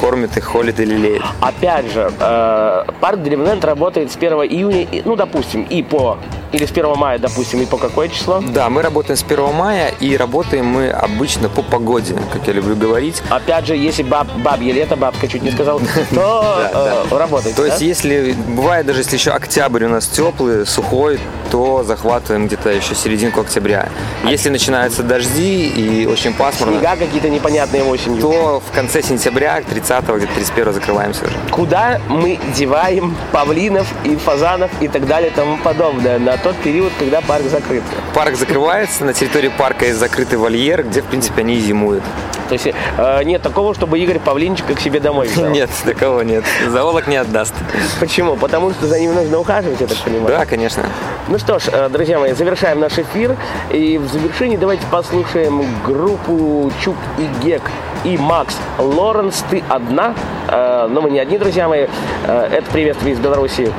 кормит 0.00 0.36
их, 0.36 0.44
холит 0.44 0.80
и 0.80 0.84
лелеет. 0.84 1.22
Опять 1.40 1.92
же, 1.92 2.10
э, 2.18 2.84
парк 3.00 3.22
Дремленд 3.22 3.64
работает 3.64 4.10
с 4.10 4.16
1 4.16 4.32
июня, 4.44 4.86
ну, 5.04 5.16
допустим, 5.16 5.62
и 5.62 5.82
по 5.82 6.18
или 6.52 6.66
с 6.66 6.70
1 6.70 6.96
мая, 6.96 7.18
допустим, 7.18 7.60
и 7.62 7.66
по 7.66 7.76
какое 7.76 8.08
число? 8.08 8.40
Да, 8.40 8.68
мы 8.68 8.82
работаем 8.82 9.16
с 9.16 9.22
1 9.22 9.52
мая, 9.52 9.92
и 10.00 10.16
работаем 10.16 10.66
мы 10.66 10.90
обычно 10.90 11.48
по 11.48 11.62
погоде, 11.62 12.16
как 12.32 12.46
я 12.46 12.52
люблю 12.52 12.76
говорить. 12.76 13.22
Опять 13.30 13.66
же, 13.66 13.76
если 13.76 14.02
баб, 14.02 14.28
бабье 14.38 14.72
лето, 14.72 14.96
бабка 14.96 15.28
чуть 15.28 15.42
не 15.42 15.50
сказал, 15.50 15.80
то 16.14 17.06
э, 17.10 17.16
работает. 17.16 17.56
То 17.56 17.64
есть, 17.64 17.80
если, 17.80 18.34
бывает 18.48 18.86
даже, 18.86 19.00
если 19.00 19.16
еще 19.16 19.30
октябрь 19.30 19.84
у 19.84 19.88
нас 19.88 20.06
теплый, 20.06 20.66
сухой, 20.66 21.20
то 21.50 21.82
захватываем 21.82 22.46
где-то 22.46 22.70
еще 22.70 22.94
серединку 22.94 23.40
октября. 23.40 23.88
Если 24.24 24.48
начинаются 24.48 25.02
дожди 25.02 25.68
и 25.68 26.06
очень 26.06 26.32
пасмурно... 26.32 26.78
Снега 26.78 26.96
какие-то 26.96 27.28
непонятные 27.28 27.82
осенью. 27.82 28.20
То 28.20 28.60
в 28.60 28.74
конце 28.74 29.02
сентября, 29.02 29.60
30-го, 29.60 30.16
где-то 30.16 30.34
31 30.34 30.72
закрываемся 30.72 31.24
уже. 31.24 31.34
Куда 31.50 32.00
мы 32.08 32.38
деваем 32.54 33.16
павлинов 33.32 33.86
и 34.04 34.16
фазанов 34.16 34.70
и 34.80 34.88
так 34.88 35.06
далее 35.06 35.30
и 35.30 35.34
тому 35.34 35.58
подобное 35.58 36.18
на 36.18 36.36
тот 36.42 36.56
период, 36.56 36.92
когда 36.98 37.20
парк 37.20 37.44
закрыт? 37.44 37.82
Парк 38.14 38.34
закрывается, 38.34 39.04
на 39.04 39.12
территории 39.12 39.48
парка 39.48 39.86
есть 39.86 39.98
закрытый 39.98 40.38
вольер, 40.38 40.82
где, 40.82 41.02
в 41.02 41.06
принципе, 41.06 41.42
они 41.42 41.56
и 41.56 41.60
зимуют. 41.60 42.02
То 42.48 42.54
есть 42.54 42.66
э, 42.66 43.22
нет 43.22 43.42
такого, 43.42 43.74
чтобы 43.74 44.00
Игорь 44.00 44.18
Павлинчика 44.18 44.74
к 44.74 44.80
себе 44.80 44.98
домой 44.98 45.28
взял? 45.32 45.48
Нет, 45.50 45.70
такого 45.84 46.22
нет. 46.22 46.44
Зоолог 46.68 47.06
не 47.06 47.16
отдаст. 47.16 47.54
Почему? 48.00 48.36
Потому 48.36 48.72
что 48.72 48.86
за 48.86 48.98
ним 48.98 49.14
нужно 49.14 49.38
ухаживать, 49.38 49.80
я 49.80 49.86
так 49.86 49.98
понимаю? 49.98 50.26
Да, 50.26 50.46
конечно. 50.46 50.84
Ну 51.28 51.38
что 51.38 51.60
ж, 51.60 51.68
э, 51.72 51.88
друзья 51.88 52.18
мои, 52.18 52.32
завершаем 52.32 52.80
наш 52.80 52.98
эфир. 52.98 53.36
И 53.70 53.98
в 53.98 54.08
завершении 54.08 54.56
давайте 54.56 54.82
послушаем 54.90 55.64
группу 55.86 56.72
Чук 56.82 56.96
и 57.18 57.44
Гек 57.44 57.62
и 58.04 58.16
Макс 58.16 58.56
Лоренс 58.78 59.44
«Ты 59.48 59.62
одна». 59.68 60.14
Э, 60.50 60.86
но 60.90 61.00
мы 61.00 61.10
не 61.10 61.20
одни, 61.20 61.38
друзья 61.38 61.68
мои. 61.68 61.86
Э, 62.26 62.48
это 62.50 62.70
«Приветствие 62.70 63.14
из 63.14 63.20
Беларуси». 63.20 63.72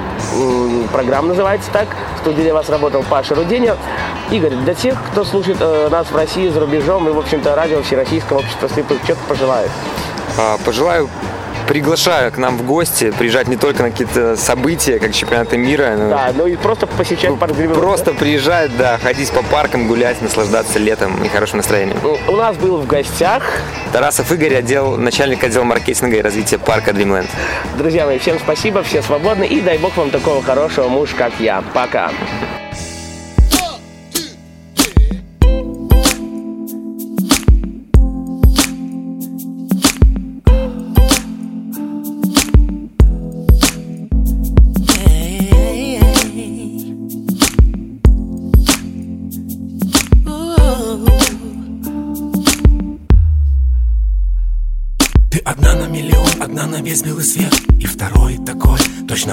Программа 0.92 1.30
называется 1.30 1.70
так. 1.72 1.88
В 2.16 2.20
студии 2.20 2.42
для 2.42 2.54
вас 2.54 2.70
работал 2.70 3.04
Паша 3.10 3.36
Руденев. 3.36 3.76
Игорь, 4.30 4.56
для 4.56 4.74
тех, 4.74 4.96
кто 5.12 5.26
слушает 5.26 5.60
нас 5.92 6.10
в 6.10 6.16
России, 6.16 6.48
за 6.48 6.60
рубежом 6.60 7.08
и, 7.10 7.12
в 7.12 7.20
общем-то, 7.20 7.54
радио 7.56 7.82
Всероссийского 7.82 8.40
общества 8.40 8.70
слепых, 8.70 9.00
что 9.04 9.16
ты 9.16 9.22
пожелаешь? 9.28 9.72
А, 10.38 10.58
пожелаю 10.64 11.10
приглашаю 11.72 12.34
к 12.34 12.38
нам 12.38 12.58
в 12.58 12.66
гости, 12.66 13.14
приезжать 13.18 13.48
не 13.48 13.56
только 13.56 13.82
на 13.84 13.92
какие-то 13.92 14.36
события, 14.36 15.00
как 15.00 15.14
чемпионаты 15.14 15.58
мира. 15.58 15.96
Но... 15.98 16.10
Да, 16.10 16.32
ну 16.36 16.46
и 16.46 16.58
просто 16.58 16.86
посещать 16.86 17.40
парк 17.40 17.56
Грибов. 17.56 17.78
Просто 17.78 18.12
да? 18.12 18.20
приезжать, 18.20 18.76
да, 18.76 18.98
ходить 18.98 19.32
по 19.32 19.42
паркам, 19.42 19.88
гулять, 19.88 20.22
наслаждаться 20.22 20.80
летом 20.80 21.24
и 21.24 21.30
хорошим 21.30 21.58
настроением. 21.60 21.98
Ну, 22.04 22.18
у 22.28 22.36
нас 22.36 22.58
был 22.58 22.76
в 22.76 22.88
гостях 22.88 23.44
Тарасов 23.94 24.30
Игорь, 24.34 24.56
отдел, 24.56 24.98
начальник 24.98 25.46
отдела 25.46 25.64
маркетинга 25.64 26.18
и 26.18 26.22
развития 26.22 26.58
парка 26.58 26.92
Dreamland. 26.92 27.30
Друзья 27.78 28.06
мои, 28.06 28.20
всем 28.20 28.38
спасибо, 28.38 28.84
все 28.84 29.02
свободны 29.02 29.46
и 29.46 29.62
дай 29.62 29.78
бог 29.78 29.96
вам 29.96 30.12
такого 30.12 30.44
хорошего 30.44 30.90
мужа, 30.90 31.16
как 31.16 31.32
я. 31.40 31.64
Пока. 31.74 32.12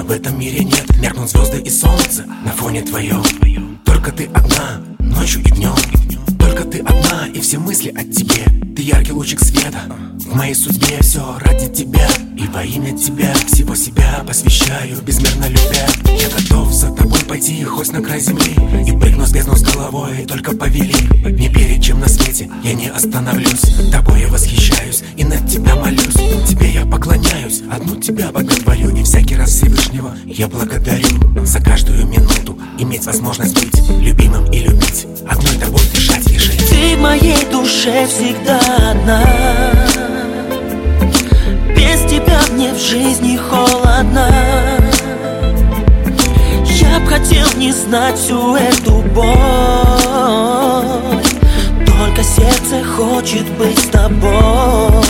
В 0.09 0.11
этом 0.11 0.41
мире 0.41 0.65
нет. 0.65 0.87
Меркнут 0.99 1.31
звезды 1.31 1.61
и 1.61 1.69
солнце 1.69 2.25
на 2.25 2.51
фоне 2.53 2.83
твоем 2.83 3.23
Только 3.85 4.11
ты 4.11 4.25
одна, 4.33 4.81
ночью 4.99 5.43
и 5.43 5.51
днем 5.51 5.75
Только 6.39 6.65
ты 6.65 6.81
одна, 6.81 7.27
и 7.27 7.41
все 7.41 7.59
мысли 7.59 7.91
о 7.91 8.05
тебе. 8.05 8.45
Ты 8.75 8.83
яркий 8.83 9.13
лучик 9.13 9.41
света 9.41 9.83
В 10.29 10.35
моей 10.35 10.55
судьбе 10.55 10.99
все 11.01 11.39
ради 11.41 11.69
тебя. 11.73 12.07
И 12.37 12.47
во 12.49 12.63
имя 12.63 12.97
тебя 12.97 13.33
всего 13.47 13.75
себя 13.75 14.23
посвящаю 14.27 15.01
Безмерно 15.03 15.47
любя. 15.49 15.89
Я 16.05 16.29
готов 16.29 16.71
за 16.71 16.95
тобой 16.95 17.21
пойти 17.21 17.65
хоть 17.65 17.91
на 17.93 18.03
край 18.03 18.21
земли. 18.21 18.55
И 18.87 18.93
прыгну 18.93 19.27
с 19.27 19.33
бездну 19.33 19.57
с 19.57 19.63
головой, 19.63 20.27
только 20.29 20.55
повели. 20.55 20.95
Не 21.25 21.49
перед 21.49 21.83
чем 21.83 22.01
на 22.01 22.09
свете 22.09 22.51
я 22.63 22.75
не 22.75 22.89
остановлюсь. 22.89 23.63
Тобой 23.91 24.21
я 24.21 24.29
восхищаюсь 24.29 25.03
и 25.17 25.25
над 25.25 25.49
тебя 25.49 25.75
молюсь. 25.77 26.15
Тебе 26.47 26.73
я 26.73 26.85
поклоняюсь, 26.85 27.63
одну 27.73 27.97
тебя 27.97 28.31
боготворю 28.31 28.95
И 28.95 29.03
всякий 29.05 29.37
раз 29.37 29.51
Всевышнего 29.51 30.15
я 30.27 30.47
благодарю 30.49 31.07
За 31.45 31.61
каждую 31.61 32.07
минуту. 32.07 32.59
Иметь 32.79 33.07
возможность 33.07 33.55
быть 33.55 33.89
Любимым 33.99 34.45
и 34.53 34.59
любить, 34.61 35.07
одной 35.27 35.57
тобой 35.57 35.81
дышать 35.95 36.31
и 36.31 36.39
жить. 36.39 36.69
Ты 36.69 36.97
в 36.97 37.01
моей 37.01 37.45
душе 37.51 38.07
всегда 38.07 38.61
одна 38.91 39.88
тебя 42.09 42.41
мне 42.53 42.73
в 42.73 42.79
жизни 42.79 43.37
холодно. 43.37 44.29
Я 46.65 47.01
б 47.01 47.07
хотел 47.07 47.47
не 47.57 47.73
знать 47.73 48.17
всю 48.17 48.57
эту 48.57 49.03
боль. 49.15 49.25
Только 51.87 52.23
сердце 52.23 52.83
хочет 52.85 53.47
быть 53.59 53.79
с 53.79 53.89
тобой. 53.89 55.05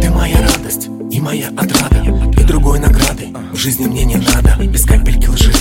Ты 0.00 0.10
моя 0.10 0.40
радость 0.42 0.88
и 1.10 1.20
моя 1.20 1.48
отрада 1.48 2.04
И 2.38 2.44
другой 2.44 2.78
награды. 2.78 3.28
Жизни 3.54 3.86
мне 3.86 4.04
не 4.04 4.16
надо 4.16 4.56
Без 4.64 4.84
капельки 4.84 5.26
лжи 5.26 5.52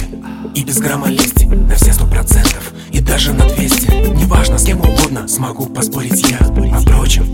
и 0.55 0.63
без 0.63 0.79
грамма 0.79 1.07
лести 1.07 1.45
На 1.45 1.75
все 1.75 1.93
сто 1.93 2.05
процентов 2.05 2.71
даже 3.09 3.33
на 3.33 3.45
двести. 3.45 3.87
Неважно, 4.15 4.59
с 4.59 4.63
кем 4.63 4.81
угодно 4.81 5.27
смогу 5.27 5.65
поспорить 5.65 6.29
я. 6.29 6.37
А 6.37 6.79
впрочем, 6.79 7.25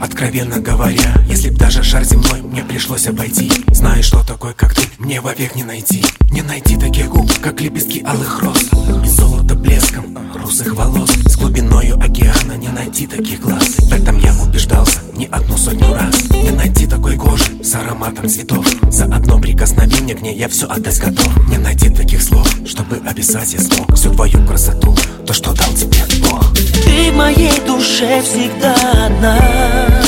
откровенно 0.00 0.58
говоря 0.58 1.14
Если 1.28 1.50
б 1.50 1.56
даже 1.56 1.84
шар 1.84 2.02
земной 2.02 2.42
мне 2.42 2.64
пришлось 2.64 3.06
обойти. 3.06 3.50
Знаешь, 3.68 4.06
что 4.06 4.26
такое, 4.26 4.54
как 4.54 4.74
ты, 4.74 4.82
мне 4.98 5.20
вовек 5.20 5.54
не 5.54 5.62
найти? 5.62 6.04
Не 6.32 6.42
найти 6.42 6.76
таких 6.76 7.08
губ, 7.10 7.30
как 7.40 7.60
лепестки 7.60 8.02
алых 8.04 8.42
роз. 8.42 8.70
И 9.04 9.08
золото 9.08 9.39
блеском 9.60 10.18
русых 10.34 10.74
волос. 10.74 11.10
С 11.26 11.36
глубиною 11.36 11.96
океана 11.96 12.52
не 12.52 12.68
найти 12.68 13.06
таких 13.06 13.40
глаз. 13.40 13.76
В 13.78 13.92
этом 13.92 14.18
я 14.18 14.34
убеждался 14.42 15.00
не 15.14 15.26
одну 15.26 15.56
сотню 15.56 15.92
раз. 15.94 16.30
Не 16.30 16.50
найти 16.50 16.86
такой 16.86 17.16
кожи 17.16 17.44
с 17.62 17.74
ароматом 17.74 18.28
цветов. 18.28 18.66
За 18.90 19.04
одно 19.04 19.38
прикосновение 19.38 20.16
к 20.16 20.22
ней 20.22 20.36
я 20.36 20.48
все 20.48 20.66
отдать 20.66 20.98
готов. 20.98 21.48
Не 21.48 21.58
найти 21.58 21.90
таких 21.90 22.22
слов, 22.22 22.48
чтобы 22.66 22.96
описать 23.06 23.52
я 23.52 23.60
смог 23.60 23.94
Всю 23.94 24.12
твою 24.12 24.44
красоту, 24.46 24.96
то, 25.26 25.32
что 25.32 25.52
дал 25.52 25.72
тебе 25.74 25.98
Бог. 26.22 26.52
Ты 26.54 27.12
в 27.12 27.16
моей 27.16 27.60
душе 27.66 28.22
всегда 28.22 28.74
одна 29.06 29.99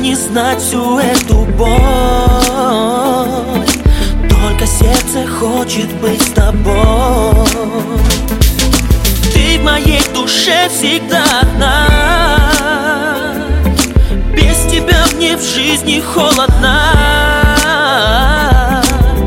не 0.00 0.14
знать 0.14 0.60
всю 0.60 0.98
эту 0.98 1.44
боль. 1.56 1.68
Только 4.28 4.66
сердце 4.66 5.26
хочет 5.26 5.92
быть 6.00 6.22
с 6.22 6.30
тобой. 6.30 7.46
Ты 9.32 9.58
в 9.58 9.64
моей 9.64 10.02
душе 10.14 10.68
всегда 10.68 11.24
одна. 11.40 11.86
Без 14.34 14.70
тебя 14.70 15.04
мне 15.16 15.36
в 15.36 15.42
жизни 15.42 16.00
холодно. 16.00 16.92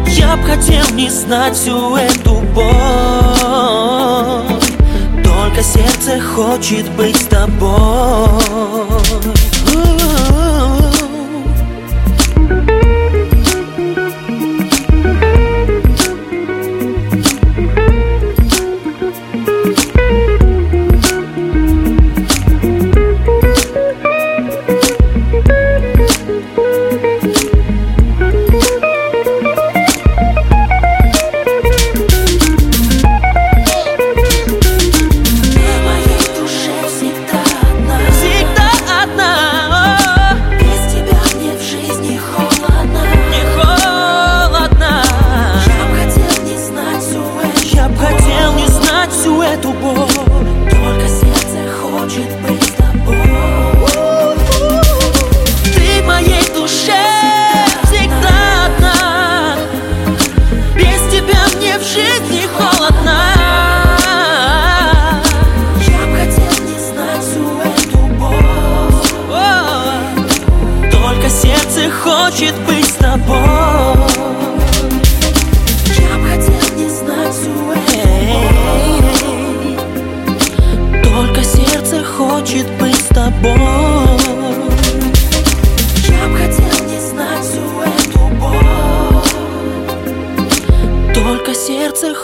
Я 0.08 0.38
б 0.38 0.44
хотел 0.44 0.86
не 0.94 1.10
знать 1.10 1.56
всю 1.56 1.96
эту 1.96 2.36
боль. 2.56 2.64
Только 5.24 5.64
сердце 5.64 6.20
хочет 6.22 6.90
быть 6.92 7.18
с 7.18 7.26
тобой 7.26 8.92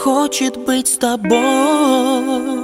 хочет 0.08 0.56
быть 0.56 0.88
с 0.88 0.98
тобой. 0.98 2.57